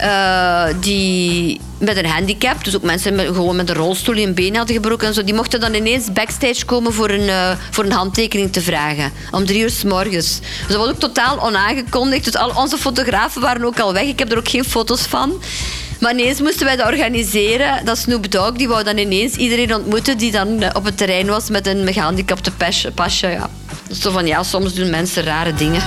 [0.00, 4.34] uh, die met een handicap, dus ook mensen met, gewoon met een rolstoel die een
[4.34, 7.84] been hadden gebroken en zo, die mochten dan ineens backstage komen voor een, uh, voor
[7.84, 9.12] een handtekening te vragen.
[9.30, 10.40] Om drie uur s morgens.
[10.40, 12.24] Dus dat was ook totaal onaangekondigd.
[12.24, 14.04] Dus al onze fotografen waren ook al weg.
[14.04, 15.42] Ik heb er ook geen foto's van.
[16.00, 17.84] Maar ineens moesten wij dat organiseren.
[17.84, 21.48] Dat Snoop Dogg die wou dan ineens iedereen ontmoeten die dan op het terrein was
[21.48, 22.52] met een gehandicapte
[22.94, 23.28] pasje.
[23.28, 23.50] ja.
[23.88, 25.82] Dus zo van ja, soms doen mensen rare dingen.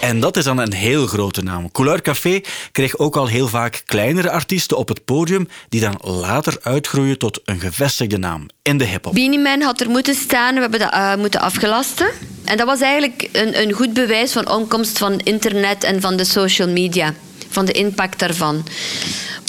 [0.00, 1.72] En dat is dan een heel grote naam.
[1.72, 2.40] Couleur Café
[2.72, 7.40] kreeg ook al heel vaak kleinere artiesten op het podium die dan later uitgroeien tot
[7.44, 9.14] een gevestigde naam in de hip-hop.
[9.14, 12.10] Beanie Man had er moeten staan, we hebben dat uh, moeten afgelasten.
[12.44, 16.24] En dat was eigenlijk een, een goed bewijs van onkomst van internet en van de
[16.24, 17.14] social media,
[17.48, 18.64] van de impact daarvan.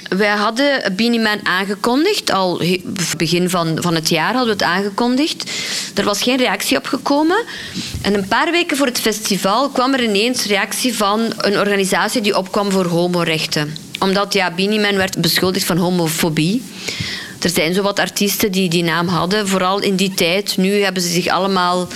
[0.09, 2.61] Wij hadden Beanie Man aangekondigd, al
[3.17, 5.51] begin van, van het jaar hadden we het aangekondigd.
[5.95, 7.43] Er was geen reactie op gekomen.
[8.01, 12.37] En een paar weken voor het festival kwam er ineens reactie van een organisatie die
[12.37, 13.75] opkwam voor homorechten.
[13.99, 16.63] Omdat ja, Beanie Man werd beschuldigd van homofobie.
[17.41, 20.57] Er zijn zo wat artiesten die die naam hadden, vooral in die tijd.
[20.57, 21.87] Nu hebben ze zich allemaal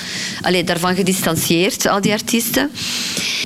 [0.41, 2.71] allee, daarvan gedistanceerd, al die artiesten.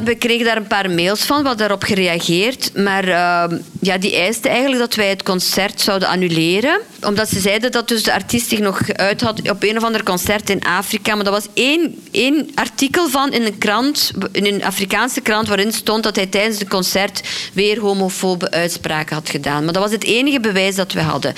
[0.03, 2.71] We kregen daar een paar mails van, hadden daarop gereageerd.
[2.75, 6.79] Maar uh, ja, die eisten eigenlijk dat wij het concert zouden annuleren.
[7.01, 10.03] Omdat ze zeiden dat dus de artiest zich nog uit had op een of ander
[10.03, 11.15] concert in Afrika.
[11.15, 15.73] Maar dat was één, één artikel van in een krant, in een Afrikaanse krant, waarin
[15.73, 17.21] stond dat hij tijdens het concert
[17.53, 19.63] weer homofobe uitspraken had gedaan.
[19.63, 21.33] Maar dat was het enige bewijs dat we hadden.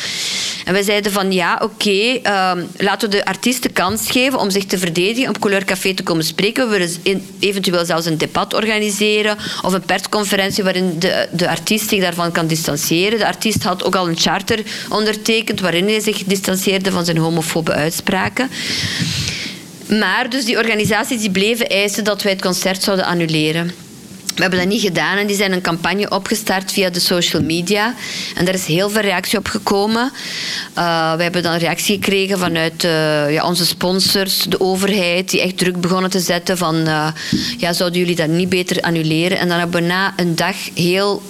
[0.65, 4.49] En wij zeiden van ja, oké, uh, laten we de artiest de kans geven om
[4.49, 6.69] zich te verdedigen, op Couleur Café te komen spreken.
[6.69, 12.01] We willen eventueel zelfs een debat organiseren of een persconferentie waarin de, de artiest zich
[12.01, 13.19] daarvan kan distancieren.
[13.19, 14.59] De artiest had ook al een charter
[14.89, 18.49] ondertekend waarin hij zich distancieerde van zijn homofobe uitspraken.
[19.87, 23.88] Maar dus die organisaties die bleven eisen dat wij het concert zouden annuleren.
[24.39, 27.95] We hebben dat niet gedaan en die zijn een campagne opgestart via de social media.
[28.35, 30.11] En daar is heel veel reactie op gekomen.
[30.77, 35.57] Uh, we hebben dan reactie gekregen vanuit uh, ja, onze sponsors, de overheid, die echt
[35.57, 37.07] druk begonnen te zetten van uh,
[37.57, 39.37] ja, zouden jullie dat niet beter annuleren?
[39.37, 41.21] En dan hebben we na een dag heel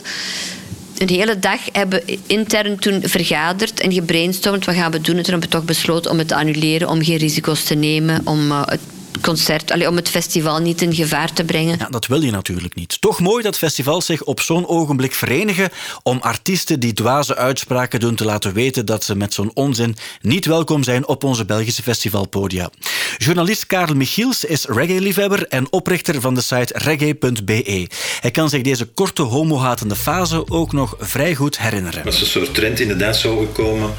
[0.97, 4.65] een hele dag hebben intern toen vergaderd en gebrainstormd.
[4.65, 5.17] Wat gaan we doen?
[5.17, 8.21] En toen hebben we toch besloten om het te annuleren, om geen risico's te nemen,
[8.23, 8.79] om het
[9.21, 11.77] concert, allee, om het festival niet in gevaar te brengen.
[11.79, 13.01] Ja, dat wil je natuurlijk niet.
[13.01, 15.69] Toch mooi dat festivals zich op zo'n ogenblik verenigen
[16.03, 20.45] om artiesten die dwaze uitspraken doen te laten weten dat ze met zo'n onzin niet
[20.45, 22.69] welkom zijn op onze Belgische festivalpodia.
[23.17, 27.87] Journalist Karel Michiels is reggae-liefhebber en oprichter van de site reggae.be.
[28.19, 31.99] Hij kan zich deze korte homohatende fase ook nog vrij goed herinneren.
[31.99, 33.93] Er was een soort trend in de dancehall gekomen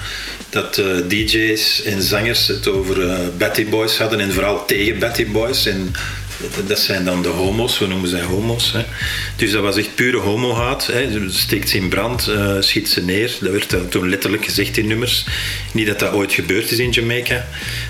[0.50, 5.24] dat uh, DJ's en zangers het over uh, Batty Boys hadden en vooral tegen Batty
[5.24, 5.66] Boys.
[5.66, 5.92] En
[6.66, 8.72] dat zijn dan de homo's, we noemen zij homo's.
[8.72, 8.84] Hè.
[9.36, 10.86] Dus dat was echt pure homohaat.
[10.86, 11.30] Hè.
[11.30, 13.36] Steekt ze in brand, uh, schiet ze neer.
[13.40, 15.26] Dat werd toen letterlijk gezegd in nummers.
[15.72, 17.46] Niet dat dat ooit gebeurd is in Jamaica.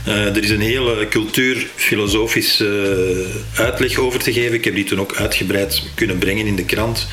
[0.08, 4.54] Uh, er is een hele cultuurfilosofische uitleg over te geven.
[4.54, 7.06] Ik heb die toen ook uitgebreid kunnen brengen in de krant.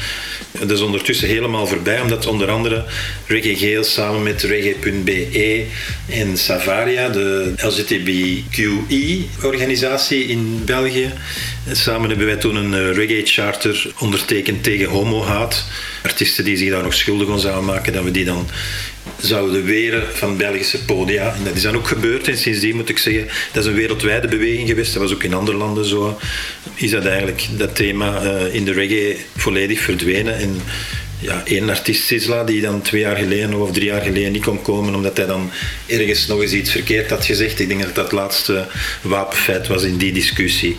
[0.60, 2.86] Dat is ondertussen helemaal voorbij, omdat onder andere
[3.28, 5.66] Reggae Geel samen met Reggae.be
[6.10, 11.12] en Savaria, de LGTBQI-organisatie in België,
[11.72, 15.66] samen hebben wij toen een reggae charter ondertekend tegen homohaat.
[16.04, 18.50] Artiesten die zich daar nog schuldig aan zouden maken, dat we die dan
[19.22, 21.34] zouden weren van Belgische podia.
[21.36, 22.28] En dat is dan ook gebeurd.
[22.28, 24.94] En sindsdien moet ik zeggen, dat is een wereldwijde beweging geweest.
[24.94, 26.20] Dat was ook in andere landen zo.
[26.74, 30.38] Is dat eigenlijk dat thema uh, in de reggae volledig verdwenen.
[30.38, 30.62] En
[31.20, 34.62] ja, één artiest, Sisla, die dan twee jaar geleden of drie jaar geleden niet kon
[34.62, 35.52] komen omdat hij dan
[35.86, 37.60] ergens nog eens iets verkeerd had gezegd.
[37.60, 38.68] Ik denk dat dat laatste
[39.02, 40.78] wapenfeit was in die discussie.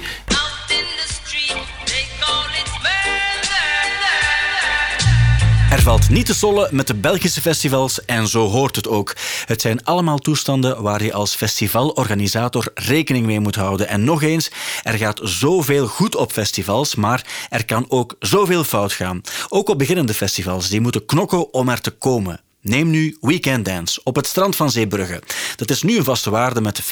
[5.79, 9.17] Er valt niet te sollen met de Belgische festivals en zo hoort het ook.
[9.45, 13.89] Het zijn allemaal toestanden waar je als festivalorganisator rekening mee moet houden.
[13.89, 14.51] En nog eens,
[14.83, 19.21] er gaat zoveel goed op festivals, maar er kan ook zoveel fout gaan.
[19.49, 22.41] Ook op beginnende festivals, die moeten knokken om er te komen.
[22.61, 25.23] Neem nu Weekend Dance op het strand van Zeebrugge.
[25.57, 26.83] Dat is nu een vaste waarde met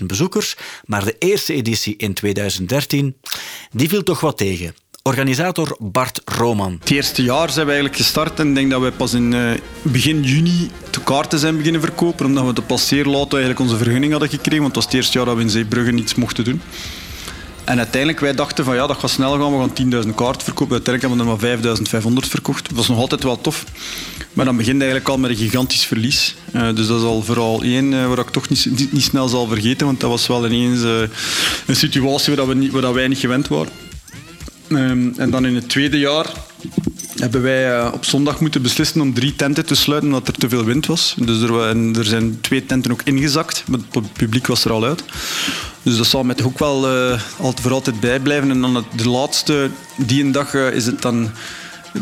[0.00, 3.16] 35.000 bezoekers, maar de eerste editie in 2013,
[3.70, 4.74] die viel toch wat tegen.
[5.02, 6.76] Organisator Bart Roman.
[6.80, 9.50] Het eerste jaar zijn we eigenlijk gestart en ik denk dat we pas in uh,
[9.82, 14.30] begin juni de kaarten zijn beginnen verkopen, omdat we de passeerlato eigenlijk onze vergunning hadden
[14.30, 16.60] gekregen, want het was het eerste jaar dat we in Zeebrugge niets mochten doen.
[17.64, 20.72] En uiteindelijk, wij dachten van ja, dat gaat snel gaan, we gaan 10.000 kaarten verkopen.
[20.72, 21.60] Uiteindelijk hebben we er
[21.92, 22.68] maar 5.500 verkocht.
[22.68, 23.64] Dat was nog altijd wel tof.
[24.32, 26.34] Maar dan begint eigenlijk al met een gigantisch verlies.
[26.52, 29.46] Uh, dus dat is al vooral één uh, waar ik toch niet, niet, snel zal
[29.48, 30.82] vergeten, want dat was wel ineens
[31.66, 33.89] een situatie waar, we niet, waar niet gewend waren.
[34.72, 36.26] Um, en dan in het tweede jaar
[37.16, 40.64] hebben wij op zondag moeten beslissen om drie tenten te sluiten omdat er te veel
[40.64, 41.14] wind was.
[41.18, 41.54] Dus er,
[41.98, 45.04] er zijn twee tenten ook ingezakt, maar het publiek was er al uit.
[45.82, 47.20] Dus dat zal toch ook wel uh,
[47.60, 48.50] voor altijd bijblijven.
[48.50, 51.30] En dan de laatste, die een dag uh, is het dan,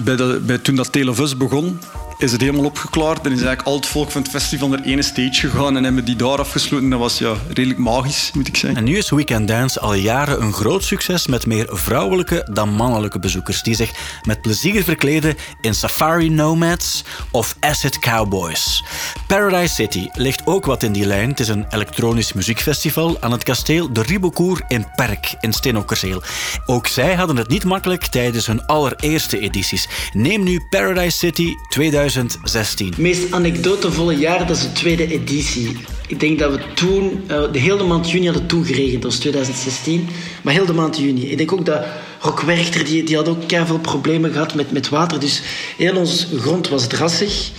[0.05, 1.79] bij de, bij, toen dat Televus begon,
[2.19, 3.19] is het helemaal opgeklaard.
[3.19, 6.05] En is eigenlijk al het volk van het festival naar ene stage gegaan en hebben
[6.05, 6.91] die daar afgesloten.
[6.91, 8.79] Dat was ja, redelijk magisch, moet ik zeggen.
[8.79, 13.19] En nu is Weekend Dance al jaren een groot succes met meer vrouwelijke dan mannelijke
[13.19, 13.91] bezoekers die zich
[14.23, 18.85] met plezier verkleden in Safari Nomads of Acid Cowboys.
[19.27, 21.29] Paradise City ligt ook wat in die lijn.
[21.29, 26.23] Het is een elektronisch muziekfestival aan het kasteel de Ribocourt in Perk in Steenokkerzeel.
[26.67, 29.89] Ook zij hadden het niet makkelijk tijdens hun allereerste edities.
[30.13, 32.87] Neem nu Paradise City 2000 2016.
[32.87, 35.77] Het meest anekdotevolle jaar, dat is de tweede editie.
[36.07, 39.21] Ik denk dat we toen, uh, de hele maand juni hadden toen geregend, dat was
[39.21, 40.09] 2016.
[40.43, 41.31] Maar heel de maand juni.
[41.31, 41.85] Ik denk ook dat
[42.21, 45.21] Rock Werchter, die, die had ook veel problemen gehad met, met water.
[45.21, 45.43] Dus
[45.77, 47.51] heel onze grond was drassig.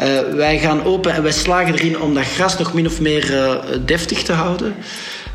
[0.00, 3.30] Uh, wij gaan open en wij slagen erin om dat gras nog min of meer
[3.30, 3.54] uh,
[3.84, 4.74] deftig te houden.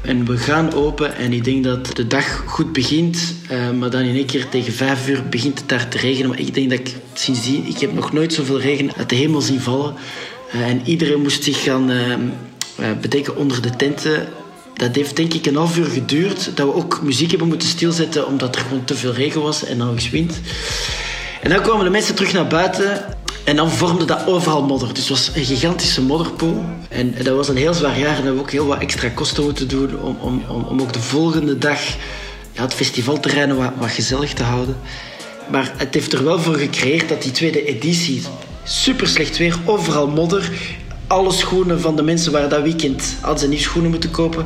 [0.02, 3.36] En we gaan open en ik denk dat de dag goed begint.
[3.52, 6.30] Uh, maar dan in één keer tegen vijf uur begint het daar te regenen.
[6.30, 7.66] Maar ik denk dat ik sindsdien...
[7.68, 9.96] Ik heb nog nooit zoveel regen uit de hemel zien vallen.
[10.56, 12.16] Uh, en iedereen moest zich gaan uh,
[13.02, 14.28] bedekken onder de tenten.
[14.74, 16.52] Dat heeft denk ik een half uur geduurd.
[16.56, 19.82] Dat we ook muziek hebben moeten stilzetten omdat er gewoon te veel regen was en
[19.82, 20.40] eens wind.
[21.42, 23.06] En dan kwamen de mensen terug naar buiten
[23.44, 24.94] en dan vormde dat overal modder.
[24.94, 26.64] Dus het was een gigantische modderpoel.
[26.90, 28.10] En dat was een heel zwaar jaar.
[28.10, 30.94] En we hebben ook heel wat extra kosten moeten doen om, om, om, om ook
[30.94, 31.80] de volgende dag
[32.52, 34.78] ja, het festivalterrein wat, wat gezellig te houden.
[35.52, 38.24] Maar het heeft er wel voor gecreëerd dat die tweede editie
[38.64, 40.52] super slecht weer, overal modder
[41.12, 44.46] alle schoenen van de mensen waar dat weekend hadden ze nieuwe schoenen moeten kopen.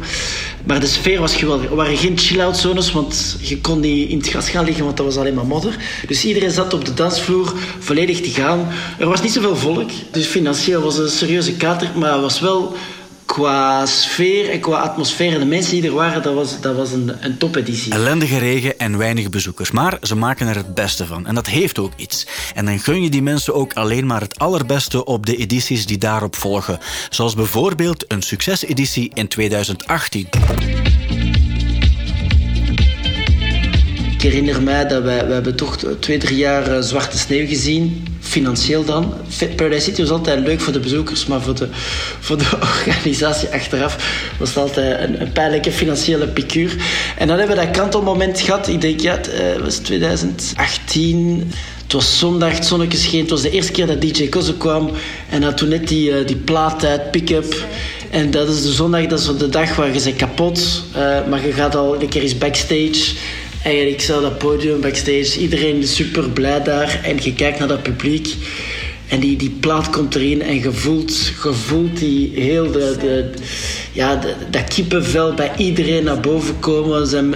[0.66, 1.70] Maar de sfeer was geweldig.
[1.70, 4.98] Er waren geen chill-out zones, want je kon niet in het gas gaan liggen, want
[4.98, 5.76] dat was alleen maar modder.
[6.08, 8.68] Dus iedereen zat op de dansvloer volledig te gaan.
[9.00, 12.40] Er was niet zoveel volk, dus financieel was het een serieuze kater, maar het was
[12.40, 12.76] wel
[13.36, 16.92] qua sfeer en qua atmosfeer en de mensen die er waren, dat was, dat was
[16.92, 17.94] een, een topeditie.
[17.94, 21.26] Ellendige regen en weinig bezoekers, maar ze maken er het beste van.
[21.26, 22.28] En dat heeft ook iets.
[22.54, 25.98] En dan gun je die mensen ook alleen maar het allerbeste op de edities die
[25.98, 26.80] daarop volgen.
[27.10, 30.28] Zoals bijvoorbeeld een succeseditie in 2018.
[34.26, 38.08] Herinner mij dat wij, we hebben toch twee, drie jaar eh, zwarte sneeuw gezien.
[38.20, 39.14] Financieel dan.
[39.56, 41.68] Paradise City was altijd leuk voor de bezoekers, maar voor de,
[42.20, 42.50] voor de
[42.88, 43.98] organisatie achteraf
[44.40, 46.76] was het altijd een, een pijnlijke financiële picuur.
[47.18, 48.68] En dan hebben we dat kantelmoment gehad.
[48.68, 51.52] Ik denk, ja, het uh, was 2018.
[51.84, 53.20] Het was zondag, het zonnetje scheen.
[53.20, 54.92] Het was de eerste keer dat DJ Koze kwam.
[55.30, 57.66] En had toen net die, uh, die plaat uit, pick-up.
[58.10, 60.84] En dat is de zondag, dat is de dag waar je bent kapot.
[60.96, 63.14] Uh, maar je gaat al een keer eens backstage.
[63.66, 65.40] En ik zag dat podium backstage.
[65.40, 67.00] Iedereen is super blij daar.
[67.04, 68.36] En je kijkt naar dat publiek.
[69.08, 73.30] En die, die plaat komt erin en je voelt, je voelt die heel de,
[73.92, 77.08] ja, dat kippenvel bij iedereen naar boven komen.
[77.08, 77.36] Zijn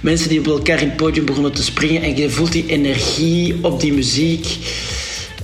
[0.00, 3.54] mensen die op elkaar in het podium begonnen te springen en je voelt die energie
[3.60, 4.46] op die muziek.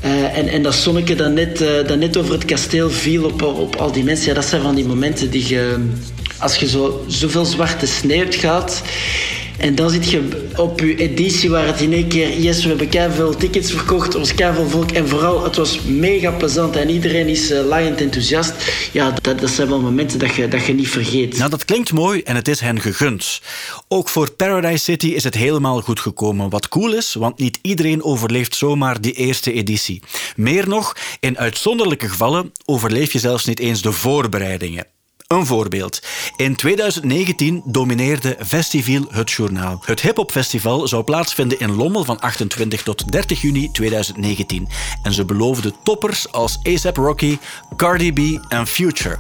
[0.05, 3.77] Uh, en, en dat zonnetje dat net, uh, net over het kasteel viel op, op
[3.77, 4.27] al die mensen.
[4.27, 5.89] Ja, dat zijn van die momenten die je...
[6.39, 8.83] Als je zo, zoveel zwarte sneeuw gaat
[9.59, 12.39] en dan zit je op je editie waar het in één keer...
[12.39, 14.91] Yes, we hebben veel tickets verkocht, er was veel volk.
[14.91, 18.55] En vooral, het was mega plezant en iedereen is uh, laaiend enthousiast.
[18.93, 21.39] Ja, dat, dat zijn wel momenten dat je, dat je niet vergeet.
[21.39, 23.41] Nou, dat klinkt mooi en het is hen gegund.
[23.89, 26.51] Ook voor Paradise City is het helemaal goed gekomen.
[26.51, 30.03] Wat cool is, want niet iedereen overleeft zomaar die eerste editie.
[30.37, 34.96] Meer nog, in uitzonderlijke gevallen overleef je zelfs niet eens de voorbereidingen.
[35.27, 36.03] Een voorbeeld.
[36.37, 39.81] In 2019 domineerde Festival het journaal.
[39.85, 44.69] Het hip-hop festival zou plaatsvinden in Lommel van 28 tot 30 juni 2019.
[45.03, 47.39] En ze beloofden toppers als ASAP Rocky,
[47.77, 49.19] Cardi B en Future.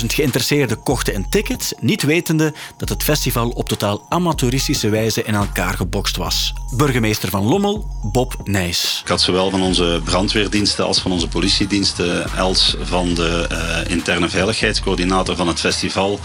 [0.00, 5.34] 35.000 geïnteresseerden kochten een ticket, niet wetende dat het festival op totaal amateuristische wijze in
[5.34, 6.52] elkaar gebokst was.
[6.76, 9.00] Burgemeester van Lommel, Bob Nijs.
[9.02, 14.28] Ik had zowel van onze brandweerdiensten als van onze politiediensten als van de uh, interne
[14.70, 16.20] veiligheidscoördinator van het festival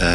[0.00, 0.06] uh,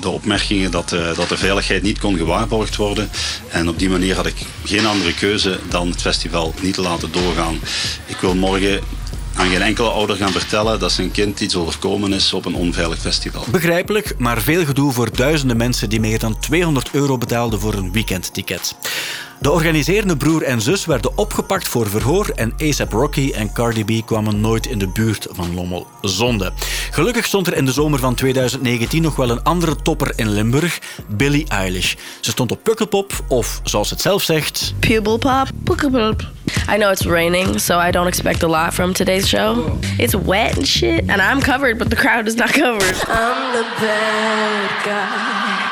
[0.00, 3.10] de opmerkingen dat, uh, dat de veiligheid niet kon gewaarborgd worden.
[3.48, 7.12] En op die manier had ik geen andere keuze dan het festival niet te laten
[7.12, 7.58] doorgaan.
[8.06, 8.80] Ik wil morgen
[9.34, 12.98] aan geen enkele ouder gaan vertellen dat zijn kind iets overkomen is op een onveilig
[12.98, 13.44] festival.
[13.50, 17.92] Begrijpelijk, maar veel gedoe voor duizenden mensen die meer dan 200 euro betaalden voor een
[17.92, 18.74] weekendticket.
[19.40, 24.06] De organiserende broer en zus werden opgepakt voor verhoor en ASAP Rocky en Cardi B
[24.06, 25.86] kwamen nooit in de buurt van Lommel.
[26.00, 26.52] Zonde.
[26.90, 30.78] Gelukkig stond er in de zomer van 2019 nog wel een andere topper in Limburg,
[31.08, 31.94] Billie Eilish.
[32.20, 34.74] Ze stond op Pukkelpop, of zoals het zelf zegt...
[34.78, 36.22] Pubelpop, Pukkelpop.
[36.72, 39.78] I know it's raining, so I don't expect a lot from today's show.
[39.98, 42.96] It's wet and shit, and I'm covered, but the crowd is not covered.
[43.08, 45.69] I'm the bad guy.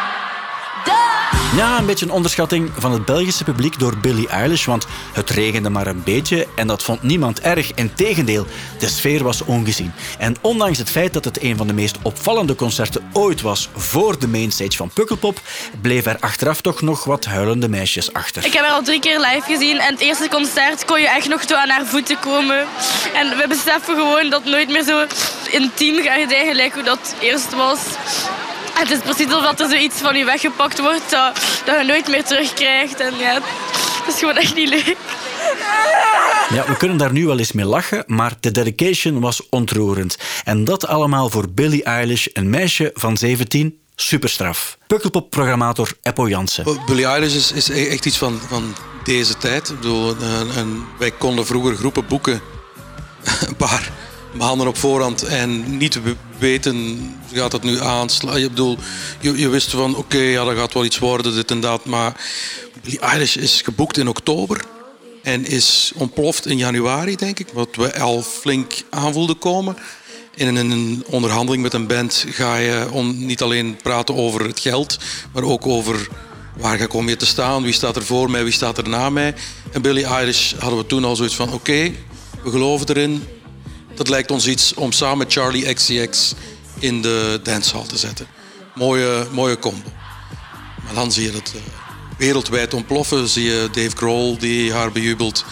[1.56, 5.70] Ja, een beetje een onderschatting van het Belgische publiek door Billie Eilish, want het regende
[5.70, 7.74] maar een beetje en dat vond niemand erg.
[7.74, 8.46] Integendeel,
[8.78, 9.92] de sfeer was ongezien.
[10.18, 14.18] En ondanks het feit dat het een van de meest opvallende concerten ooit was voor
[14.18, 15.40] de mainstage van Pukkelpop,
[15.80, 18.44] bleef er achteraf toch nog wat huilende meisjes achter.
[18.44, 21.28] Ik heb haar al drie keer live gezien en het eerste concert kon je echt
[21.28, 22.66] nog toe aan haar voeten komen.
[23.14, 25.06] En we beseffen gewoon dat nooit meer zo
[25.50, 27.78] intiem gaat gelijk hoe dat eerst was.
[28.82, 32.24] Het is precies alsof er zoiets van je weggepakt wordt dat, dat je nooit meer
[32.24, 33.00] terugkrijgt.
[33.00, 34.96] En ja, het is gewoon echt niet leuk.
[36.50, 40.18] Ja, we kunnen daar nu wel eens mee lachen, maar de dedication was ontroerend.
[40.44, 44.78] En dat allemaal voor Billie Eilish, een meisje van 17, superstraf.
[44.86, 46.80] Pukkelpop-programmator Eppo Jansen.
[46.86, 48.74] Billie Eilish is, is echt iets van, van
[49.04, 49.68] deze tijd.
[49.68, 52.40] Ik bedoel, en, en wij konden vroeger groepen boeken,
[53.48, 53.90] een paar
[54.32, 56.00] maanden op voorhand en niet
[56.38, 56.98] weten,
[57.32, 58.40] gaat het nu aanslaan?
[58.40, 58.78] Je, bedoel,
[59.20, 61.84] je, je wist van, oké, ja, dat gaat wel iets worden, dit dat.
[61.84, 62.20] Maar
[62.82, 64.64] Billie Eilish is geboekt in oktober
[65.22, 67.48] en is ontploft in januari, denk ik.
[67.52, 69.76] Wat we al flink aanvoelden komen.
[70.34, 74.98] In een onderhandeling met een band ga je on, niet alleen praten over het geld,
[75.32, 76.08] maar ook over
[76.56, 79.34] waar kom je te staan, wie staat er voor mij, wie staat er na mij.
[79.72, 81.92] En Billie Eilish hadden we toen al zoiets van, oké,
[82.44, 83.22] we geloven erin,
[83.98, 86.34] dat lijkt ons iets om samen Charlie XCX
[86.78, 88.26] in de dancehall te zetten.
[88.74, 89.88] Mooie, mooie combo.
[90.84, 91.60] Maar dan zie je het uh,
[92.18, 93.28] wereldwijd ontploffen.
[93.28, 95.44] Zie je Dave Grohl die haar bejubelt.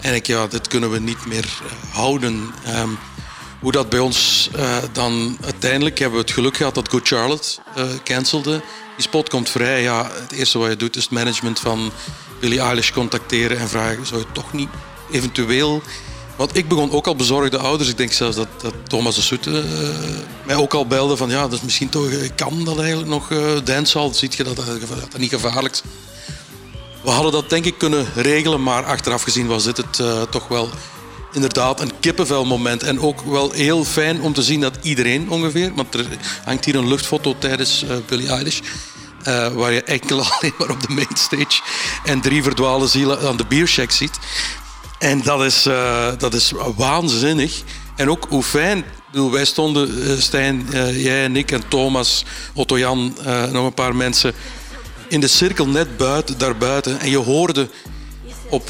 [0.00, 2.54] En ik, ja, dit kunnen we niet meer uh, houden.
[2.68, 2.98] Um,
[3.60, 7.58] hoe dat bij ons uh, dan uiteindelijk hebben we het geluk gehad dat Good Charlotte
[8.04, 8.62] cancelde.
[8.96, 9.82] Die spot komt vrij.
[9.82, 11.92] Ja, het eerste wat je doet is het management van
[12.40, 14.68] Billie Eilish contacteren en vragen: zou je toch niet
[15.10, 15.82] eventueel
[16.36, 17.88] want ik begon ook al bezorgde ouders.
[17.88, 19.88] Ik denk zelfs dat, dat Thomas de Soete uh,
[20.46, 23.38] mij ook al belde van ja, dat is misschien toch, kan dat eigenlijk nog uh,
[23.64, 24.12] dancehall?
[24.12, 24.66] Ziet je dat, dat,
[25.18, 25.80] niet gevaarlijk?
[27.02, 30.68] We hadden dat denk ik kunnen regelen, maar achteraf gezien was dit het toch wel
[31.32, 32.82] inderdaad een kippenvelmoment.
[32.82, 36.06] En ook wel heel fijn om te zien dat iedereen ongeveer, want er
[36.44, 38.60] hangt hier een luchtfoto tijdens uh, Billie Eilish.
[39.54, 41.62] Waar je enkel alleen maar op de mainstage
[42.04, 44.18] en drie verdwaalde zielen aan de biercheck ziet.
[45.04, 47.62] En dat is, uh, dat is waanzinnig.
[47.96, 48.84] En ook hoe fijn.
[49.12, 52.24] Wij stonden, uh, Stijn, uh, jij en ik en Thomas,
[52.54, 53.16] Otto Jan,
[53.52, 54.32] nog een paar mensen,
[55.08, 57.00] in de cirkel net buiten, daarbuiten.
[57.00, 57.68] En je hoorde
[58.48, 58.68] op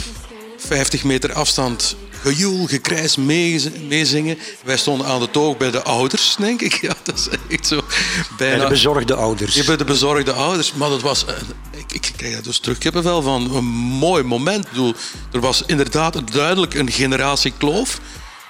[0.56, 4.38] 50 meter afstand gejoel, gekrijs meezingen.
[4.64, 6.72] Wij stonden aan de toog bij de ouders, denk ik.
[6.84, 7.80] Ja, dat is echt zo.
[8.36, 8.56] Bijna...
[8.56, 9.54] Bij de bezorgde ouders.
[9.54, 10.72] Ja, bij de bezorgde ouders.
[10.72, 11.24] Maar dat was...
[11.70, 14.64] Ik, ik kreeg dus terug wel van een mooi moment.
[14.64, 14.94] Ik bedoel,
[15.32, 18.00] er was inderdaad duidelijk een generatiekloof.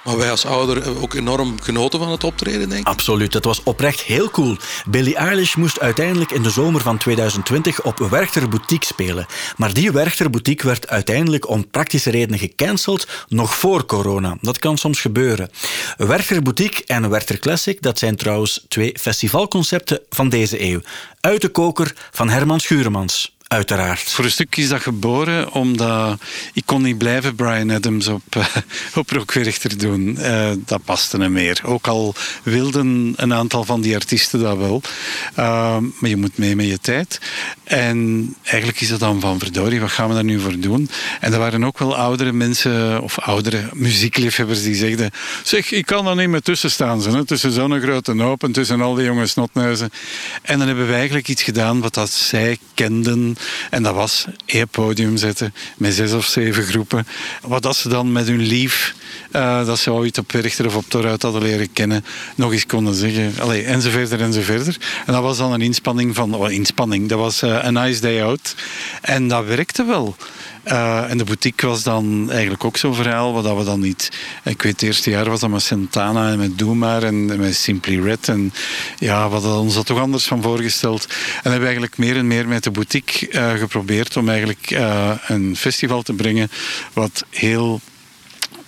[0.05, 2.87] Maar wij als ouder hebben ook enorm genoten van het optreden, denk ik.
[2.87, 4.57] Absoluut, het was oprecht heel cool.
[4.89, 9.25] Billie Eilish moest uiteindelijk in de zomer van 2020 op Werchter Boutique spelen.
[9.57, 14.37] Maar die Werchter Boutique werd uiteindelijk om praktische redenen gecanceld, nog voor corona.
[14.41, 15.49] Dat kan soms gebeuren.
[15.97, 20.81] Werchter Boutique en Werchter Classic, dat zijn trouwens twee festivalconcepten van deze eeuw.
[21.19, 23.34] Uit de koker van Herman Schuremans.
[23.47, 24.01] Uiteraard.
[24.01, 26.21] Voor een stuk is dat geboren omdat
[26.53, 28.45] ik kon niet blijven Brian Adams op, uh,
[28.95, 30.17] op Rockwerchter doen.
[30.19, 31.61] Uh, dat paste niet meer.
[31.63, 34.81] Ook al wilden een aantal van die artiesten dat wel.
[35.39, 37.19] Uh, maar je moet mee met je tijd.
[37.63, 40.89] En eigenlijk is dat dan van verdorie, wat gaan we daar nu voor doen?
[41.19, 45.11] En er waren ook wel oudere mensen of oudere muziekliefhebbers die zegden
[45.43, 47.01] zeg, ik kan daar niet meer tussen staan.
[47.01, 47.23] Zo?
[47.23, 49.91] Tussen zo'n grote hoop en tussen al die jonge snotneuzen.
[50.41, 53.34] En dan hebben we eigenlijk iets gedaan wat dat zij kenden.
[53.69, 57.07] En dat was één podium zetten met zes of zeven groepen.
[57.41, 58.95] Wat dat ze dan met hun lief,
[59.31, 62.05] uh, dat ze ooit op Werchter of op Toruit hadden leren kennen,
[62.35, 63.33] nog eens konden zeggen.
[63.39, 66.33] Allee, en zo verder en dat was dan een inspanning van...
[66.33, 68.55] Oh, inspanning, dat was uh, een nice day out.
[69.01, 70.15] En dat werkte wel.
[70.67, 74.09] Uh, en de boutique was dan eigenlijk ook zo'n verhaal, wat we dan niet...
[74.43, 77.55] Ik weet, het eerste jaar was dat met Santana en met Doe Maar en met
[77.55, 78.27] Simply Red.
[78.27, 78.53] En
[78.97, 81.05] ja, we hadden ons dat toch anders van voorgesteld.
[81.05, 85.11] En hebben we eigenlijk meer en meer met de boutique uh, geprobeerd om eigenlijk uh,
[85.27, 86.49] een festival te brengen
[86.93, 87.81] wat heel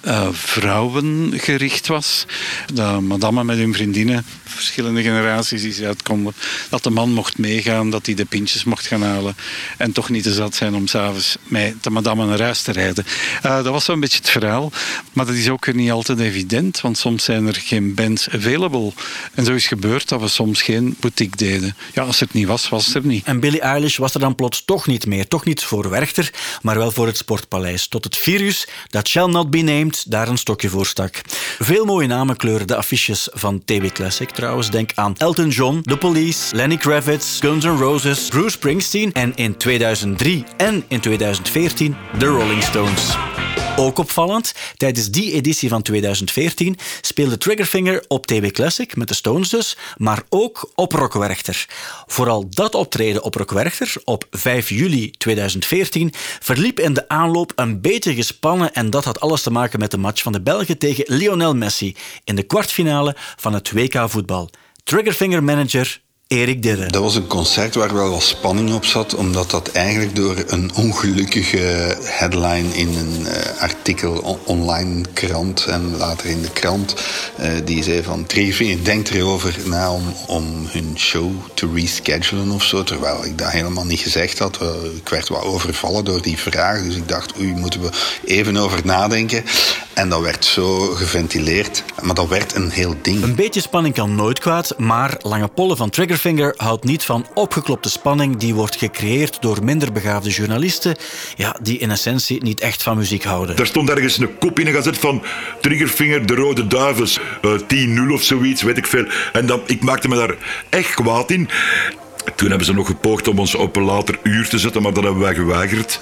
[0.06, 2.26] uh, vrouwengericht was.
[2.74, 6.34] Dat madame met hun vriendinnen, verschillende generaties die ze uitkonden,
[6.70, 9.36] dat de man mocht meegaan, dat hij de pintjes mocht gaan halen
[9.78, 13.06] en toch niet te zat zijn om s'avonds met de madame naar huis te rijden.
[13.46, 14.72] Uh, dat was zo'n beetje het verhaal.
[15.14, 18.92] Maar dat is ook niet altijd evident, want soms zijn er geen bands available.
[19.34, 21.76] En zo is gebeurd dat we soms geen boutique deden.
[21.94, 23.26] Ja, als het niet was, was het er niet.
[23.26, 25.28] En Billie Eilish was er dan plots toch niet meer.
[25.28, 26.32] Toch niet voor Werchter,
[26.62, 27.88] maar wel voor het Sportpaleis.
[27.88, 31.22] Tot het virus, dat shall not be named, daar een stokje voor stak.
[31.60, 34.70] Veel mooie namen kleuren de affiches van TW Classic trouwens.
[34.70, 39.58] Denk aan Elton John, The Police, Lenny Kravitz, Guns N' Roses, Bruce Springsteen en in
[39.58, 43.37] 2003 en in 2014 The Rolling Stones.
[43.80, 49.50] Ook opvallend, tijdens die editie van 2014 speelde Triggerfinger op TW Classic met de Stones
[49.50, 51.66] dus, maar ook op Rockwerchter.
[52.06, 58.16] Vooral dat optreden op Rockwerchter op 5 juli 2014 verliep in de aanloop een beetje
[58.16, 61.56] gespannen en dat had alles te maken met de match van de Belgen tegen Lionel
[61.56, 64.50] Messi in de kwartfinale van het WK voetbal.
[64.84, 66.88] Triggerfinger manager Erik Dirre.
[66.88, 70.72] Dat was een concert waar wel wat spanning op zat, omdat dat eigenlijk door een
[70.76, 76.96] ongelukkige headline in een uh, artikel online krant en later in de krant,
[77.40, 82.64] uh, die zei van Triggerfinger denkt erover na om, om hun show te reschedulen of
[82.64, 84.60] zo, terwijl ik dat helemaal niet gezegd had.
[84.62, 87.90] Uh, ik werd wat overvallen door die vraag, dus ik dacht, oei, moeten we
[88.26, 89.44] even over nadenken.
[89.94, 93.24] En dat werd zo geventileerd, maar dat werd een heel ding.
[93.24, 97.90] Een beetje spanning kan nooit kwaad, maar lange pollen van Triggerfinger houdt niet van opgeklopte
[97.90, 100.96] spanning die wordt gecreëerd door minder begaafde journalisten,
[101.36, 103.58] ja, die in essentie niet echt van muziek houden.
[103.58, 105.24] Er stond ergens een kop in een gazet van
[105.62, 107.52] Triggerfinger, de Rode Duivels, uh,
[108.08, 109.06] 10-0 of zoiets, weet ik veel.
[109.34, 110.36] En dan, ik maakte me daar
[110.70, 111.50] echt kwaad in.
[112.36, 115.04] Toen hebben ze nog gepoogd om ons op een later uur te zetten, maar dat
[115.04, 116.00] hebben wij geweigerd.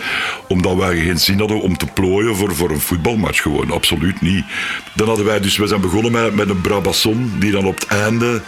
[0.48, 3.42] Omdat wij geen zin hadden om te plooien voor, voor een voetbalmatch.
[3.42, 4.46] Gewoon, absoluut niet.
[4.94, 7.88] Dan hadden wij dus, we zijn begonnen met, met een Brabasson, die dan op het
[7.88, 8.42] einde,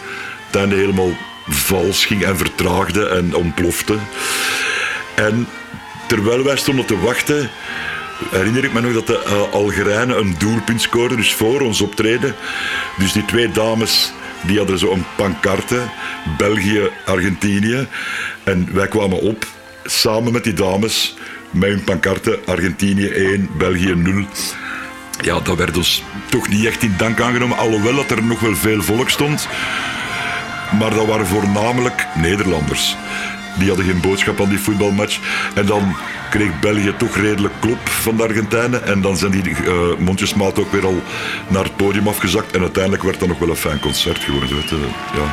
[0.46, 1.10] het einde helemaal
[1.48, 3.96] vals ging en vertraagde en ontplofte.
[5.14, 5.48] En
[6.06, 7.50] terwijl wij stonden te wachten,
[8.30, 12.34] herinner ik me nog dat de uh, Algerijnen een doelpunt scoorden, dus voor ons optreden.
[12.98, 15.82] Dus die twee dames die hadden zo een pancarte,
[16.36, 17.86] België, Argentinië.
[18.44, 19.46] En wij kwamen op,
[19.84, 21.16] samen met die dames,
[21.50, 24.24] met een pancarte, Argentinië 1, België 0.
[25.20, 28.56] Ja, dat werd ons toch niet echt in dank aangenomen, alhoewel dat er nog wel
[28.56, 29.48] veel volk stond.
[30.78, 32.96] Maar dat waren voornamelijk Nederlanders.
[33.58, 35.18] Die hadden geen boodschap aan die voetbalmatch.
[35.54, 35.96] En dan
[36.30, 38.86] kreeg België toch redelijk klop van de Argentijnen.
[38.86, 41.02] En dan zijn die uh, mondjesmaat ook weer al
[41.48, 42.52] naar het podium afgezakt.
[42.52, 44.56] En uiteindelijk werd dat nog wel een fijn concert geworden.
[45.14, 45.26] Ja.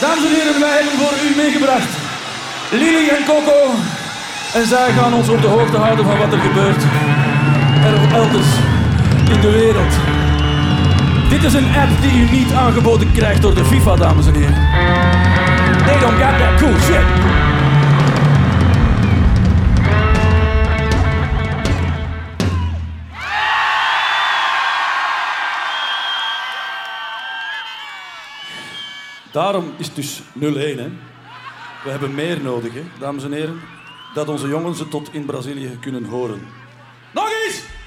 [0.00, 1.88] Dames en heren, wij hebben voor u meegebracht
[2.72, 3.74] Lily en Coco.
[4.54, 6.82] En zij gaan ons op de hoogte houden van wat er gebeurt.
[7.84, 8.48] Er elders
[9.34, 10.21] in de wereld.
[11.32, 14.54] Dit is een app die u niet aangeboden krijgt door de FIFA, dames en heren.
[15.86, 17.04] They don't got that cool shit.
[29.32, 30.22] Daarom is het dus 0-1.
[30.34, 30.90] Hè.
[31.84, 33.60] We hebben meer nodig, hè, dames en heren.
[34.14, 36.46] Dat onze jongens het tot in Brazilië kunnen horen.
[37.12, 37.81] Nog eens!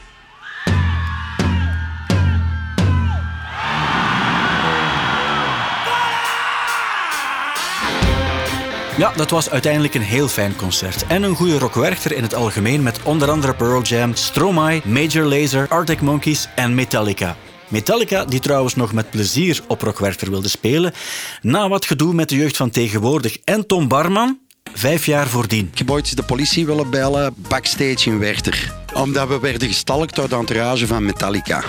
[8.97, 11.07] Ja, dat was uiteindelijk een heel fijn concert.
[11.07, 15.67] En een goede rockwerchter in het algemeen met onder andere Pearl Jam, Stromae, Major Lazer,
[15.69, 17.35] Arctic Monkeys en Metallica.
[17.67, 20.93] Metallica, die trouwens nog met plezier op Rockwerchter wilde spelen,
[21.41, 24.39] na wat gedoe met de jeugd van tegenwoordig en Tom Barman,
[24.73, 25.69] vijf jaar voordien.
[25.71, 28.73] Ik heb ooit de politie willen bellen, backstage in Werchter.
[28.93, 31.63] Omdat we werden gestalkt door de entourage van Metallica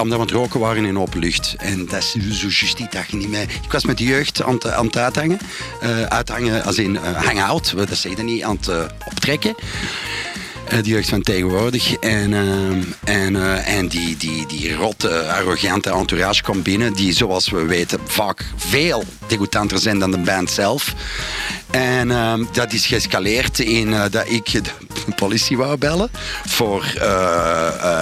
[0.00, 1.54] omdat we het roken waren in open lucht.
[1.58, 3.42] En dat is zo juist die dag niet meer.
[3.62, 5.38] Ik was met de jeugd aan het, aan het uithangen.
[5.82, 9.54] Uh, uithangen als in uh, hang-out, dat zei je niet, aan het uh, optrekken.
[10.70, 11.94] De jeugd van tegenwoordig.
[11.94, 12.34] En,
[13.04, 18.44] en, en die, die, die rotte, arrogante entourage komt binnen, die zoals we weten vaak
[18.56, 20.94] veel degoutanter zijn dan de band zelf.
[21.70, 22.08] En
[22.52, 24.70] dat is geëscaleerd in dat ik de
[25.16, 26.10] politie wou bellen
[26.46, 27.00] voor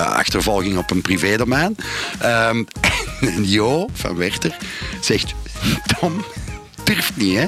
[0.07, 1.77] achtervolging op een privédomein.
[2.25, 2.67] Um,
[3.35, 4.57] en Jo van Werchter
[5.01, 5.35] zegt:
[6.01, 6.25] Tom,
[6.95, 7.47] durft niet, hè?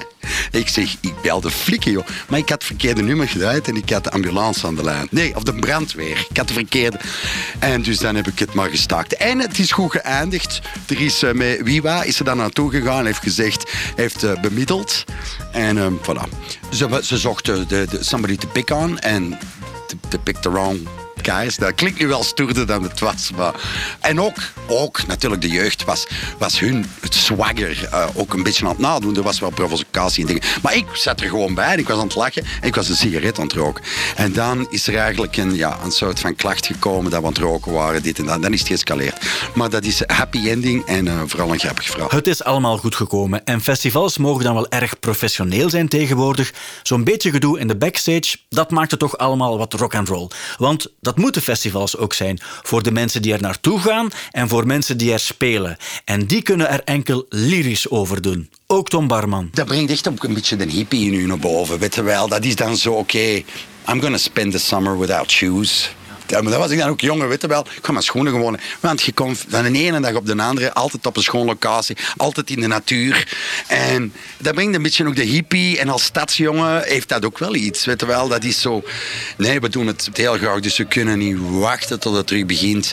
[0.58, 2.06] Ik zeg, ik bel de flikken, joh.
[2.28, 5.06] Maar ik had het verkeerde nummer gedraaid en ik had de ambulance aan de lijn.
[5.10, 6.26] Nee, of de brandweer.
[6.30, 6.98] Ik had de verkeerde.
[7.58, 9.16] En dus dan heb ik het maar gestaakt.
[9.16, 10.60] En het is goed geëindigd.
[10.88, 15.04] Er is uh, met Wiwa is er dan naartoe gegaan, heeft gezegd, heeft uh, bemiddeld.
[15.52, 16.28] En um, voilà.
[16.72, 19.38] Ze, ze zochten de, de, somebody to pick on en
[20.08, 20.88] de pick the wrong
[21.22, 21.56] guys.
[21.56, 23.30] Dat klinkt nu wel stoerder dan het was.
[23.36, 23.54] Maar...
[24.00, 26.06] En ook, ook natuurlijk de jeugd was,
[26.38, 29.16] was hun het swagger uh, ook een beetje aan het nadoen.
[29.16, 30.42] Er was wel provocatie en dingen.
[30.62, 32.88] Maar ik zat er gewoon bij en ik was aan het lachen en ik was
[32.88, 33.84] een sigaret aan het roken.
[34.16, 37.32] En dan is er eigenlijk een, ja, een soort van klacht gekomen dat we aan
[37.32, 38.42] het roken waren, dit en dat.
[38.42, 39.24] Dan is het geëscaleerd.
[39.54, 42.08] Maar dat is happy ending en uh, vooral een grappig verhaal.
[42.10, 46.52] Het is allemaal goed gekomen en festivals mogen dan wel erg professioneel zijn tegenwoordig.
[46.82, 50.28] Zo'n beetje gedoe in de backstage, dat maakt het toch allemaal wat rock and roll.
[50.56, 50.86] Want
[51.16, 52.38] moeten festivals ook zijn.
[52.62, 55.76] Voor de mensen die er naartoe gaan en voor mensen die er spelen.
[56.04, 58.50] En die kunnen er enkel lyrisch over doen.
[58.66, 59.48] Ook Tom Barman.
[59.52, 61.78] Dat brengt echt ook een beetje de hippie in u naar boven.
[61.78, 63.44] Weet wel, dat is dan zo, oké, okay,
[63.88, 65.90] I'm gonna spend the summer without shoes.
[66.30, 67.60] Ja, maar dat was ik dan ook jonger, weet wel.
[67.60, 68.58] Ik kwam mijn schoenen gewoon.
[68.80, 71.96] Want je komt van de ene dag op de andere altijd op een schoon locatie,
[72.16, 73.28] altijd in de natuur.
[73.66, 75.78] En dat brengt een beetje ook de hippie.
[75.78, 78.28] En als stadsjongen heeft dat ook wel iets, weet je wel.
[78.28, 78.82] Dat is zo.
[79.36, 82.92] Nee, we doen het heel graag, dus we kunnen niet wachten tot het terug begint.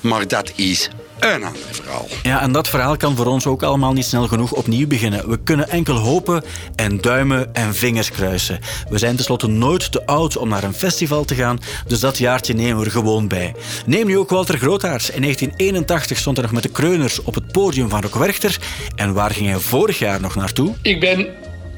[0.00, 2.08] Maar dat is een ander verhaal.
[2.22, 5.28] Ja, en dat verhaal kan voor ons ook allemaal niet snel genoeg opnieuw beginnen.
[5.30, 6.44] We kunnen enkel hopen
[6.76, 8.60] en duimen en vingers kruisen.
[8.88, 12.54] We zijn tenslotte nooit te oud om naar een festival te gaan, dus dat jaartje
[12.54, 13.54] nemen we er gewoon bij.
[13.86, 15.10] Neem nu ook Walter Grootaars.
[15.10, 18.58] In 1981 stond hij nog met de Kreuners op het podium van Rock Werchter.
[18.96, 20.74] En waar ging hij vorig jaar nog naartoe?
[20.82, 21.28] Ik ben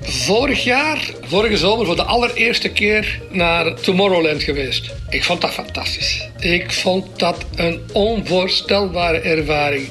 [0.01, 4.91] vorig jaar, vorige zomer, voor de allereerste keer naar Tomorrowland geweest.
[5.09, 6.29] Ik vond dat fantastisch.
[6.39, 9.89] Ik vond dat een onvoorstelbare ervaring.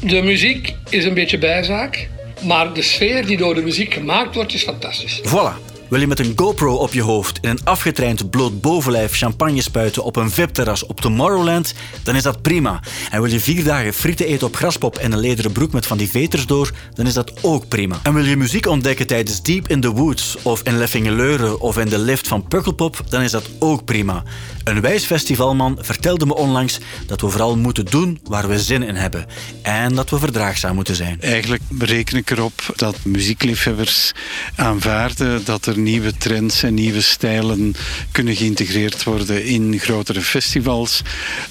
[0.00, 2.08] De muziek is een beetje bijzaak,
[2.42, 5.20] maar de sfeer die door de muziek gemaakt wordt, is fantastisch.
[5.22, 5.75] Voilà.
[5.88, 10.04] Wil je met een GoPro op je hoofd in een afgetraind bloot bovenlijf champagne spuiten
[10.04, 12.80] op een VIP-terras op Tomorrowland, dan is dat prima.
[13.10, 15.98] En wil je vier dagen frieten eten op graspop en een lederen broek met van
[15.98, 17.98] die veters door, dan is dat ook prima.
[18.02, 21.88] En wil je muziek ontdekken tijdens Deep in the Woods of in Leffingeleuren of in
[21.88, 24.22] de lift van Pukkelpop, dan is dat ook prima.
[24.66, 28.94] Een wijs festivalman vertelde me onlangs dat we vooral moeten doen waar we zin in
[28.94, 29.26] hebben.
[29.62, 31.20] En dat we verdraagzaam moeten zijn.
[31.20, 34.12] Eigenlijk reken ik erop dat muziekliefhebbers
[34.56, 37.74] aanvaarden dat er nieuwe trends en nieuwe stijlen
[38.12, 41.02] kunnen geïntegreerd worden in grotere festivals,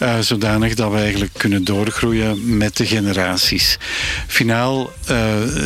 [0.01, 3.77] uh, zodanig dat we eigenlijk kunnen doorgroeien met de generaties.
[4.27, 5.17] Finaal uh,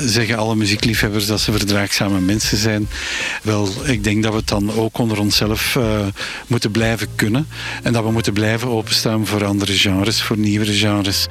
[0.06, 2.90] zeggen alle muziekliefhebbers dat ze verdraagzame mensen zijn.
[3.44, 6.00] Wel, ik denk dat we het dan ook onder onszelf uh,
[6.48, 7.39] moeten blijven kunnen
[7.84, 11.28] en dat we moeten blijven openstaan voor andere genres, voor nieuwere genres.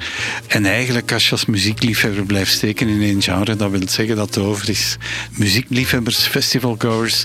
[0.47, 4.35] En eigenlijk als je als muziekliefhebber blijft steken in één genre, dat wil zeggen dat
[4.35, 4.97] het over is.
[5.31, 7.23] Muziekliefhebbers, festivalgoers,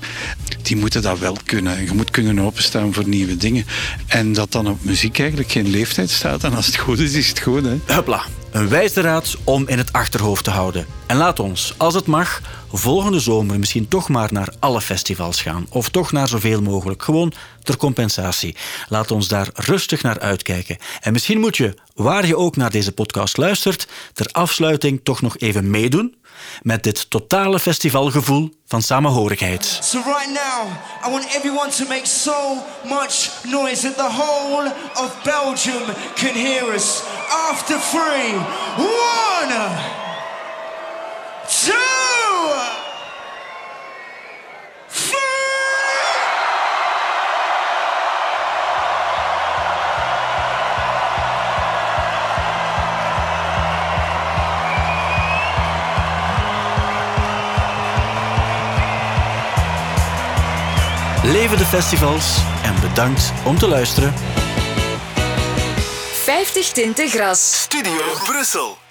[0.62, 1.84] die moeten dat wel kunnen.
[1.84, 3.66] Je moet kunnen openstaan voor nieuwe dingen.
[4.06, 6.44] En dat dan op muziek eigenlijk geen leeftijd staat.
[6.44, 7.64] En als het goed is, is het goed.
[7.64, 7.94] Hè?
[7.94, 8.24] Hopla.
[8.54, 10.86] Een wijze raad om in het achterhoofd te houden.
[11.06, 12.40] En laat ons, als het mag,
[12.72, 15.66] volgende zomer misschien toch maar naar alle festivals gaan.
[15.68, 17.02] Of toch naar zoveel mogelijk.
[17.02, 17.32] Gewoon
[17.64, 18.56] ter compensatie.
[18.88, 20.78] Laat ons daar rustig naar uitkijken.
[21.00, 25.38] En misschien moet je, waar je ook naar deze podcast luistert, ter afsluiting toch nog
[25.38, 26.14] even meedoen
[26.62, 29.78] met dit totale festivalgevoel van samenhorigheid.
[29.82, 30.68] So right now,
[31.06, 35.82] I want everyone to make so much noise that the whole of Belgium
[36.14, 37.02] can hear us.
[37.50, 38.34] After three,
[38.76, 40.02] one.
[61.32, 64.14] Leven de festivals en bedankt om te luisteren.
[66.24, 67.62] 50 tinten gras.
[67.62, 68.83] Studio Brussel.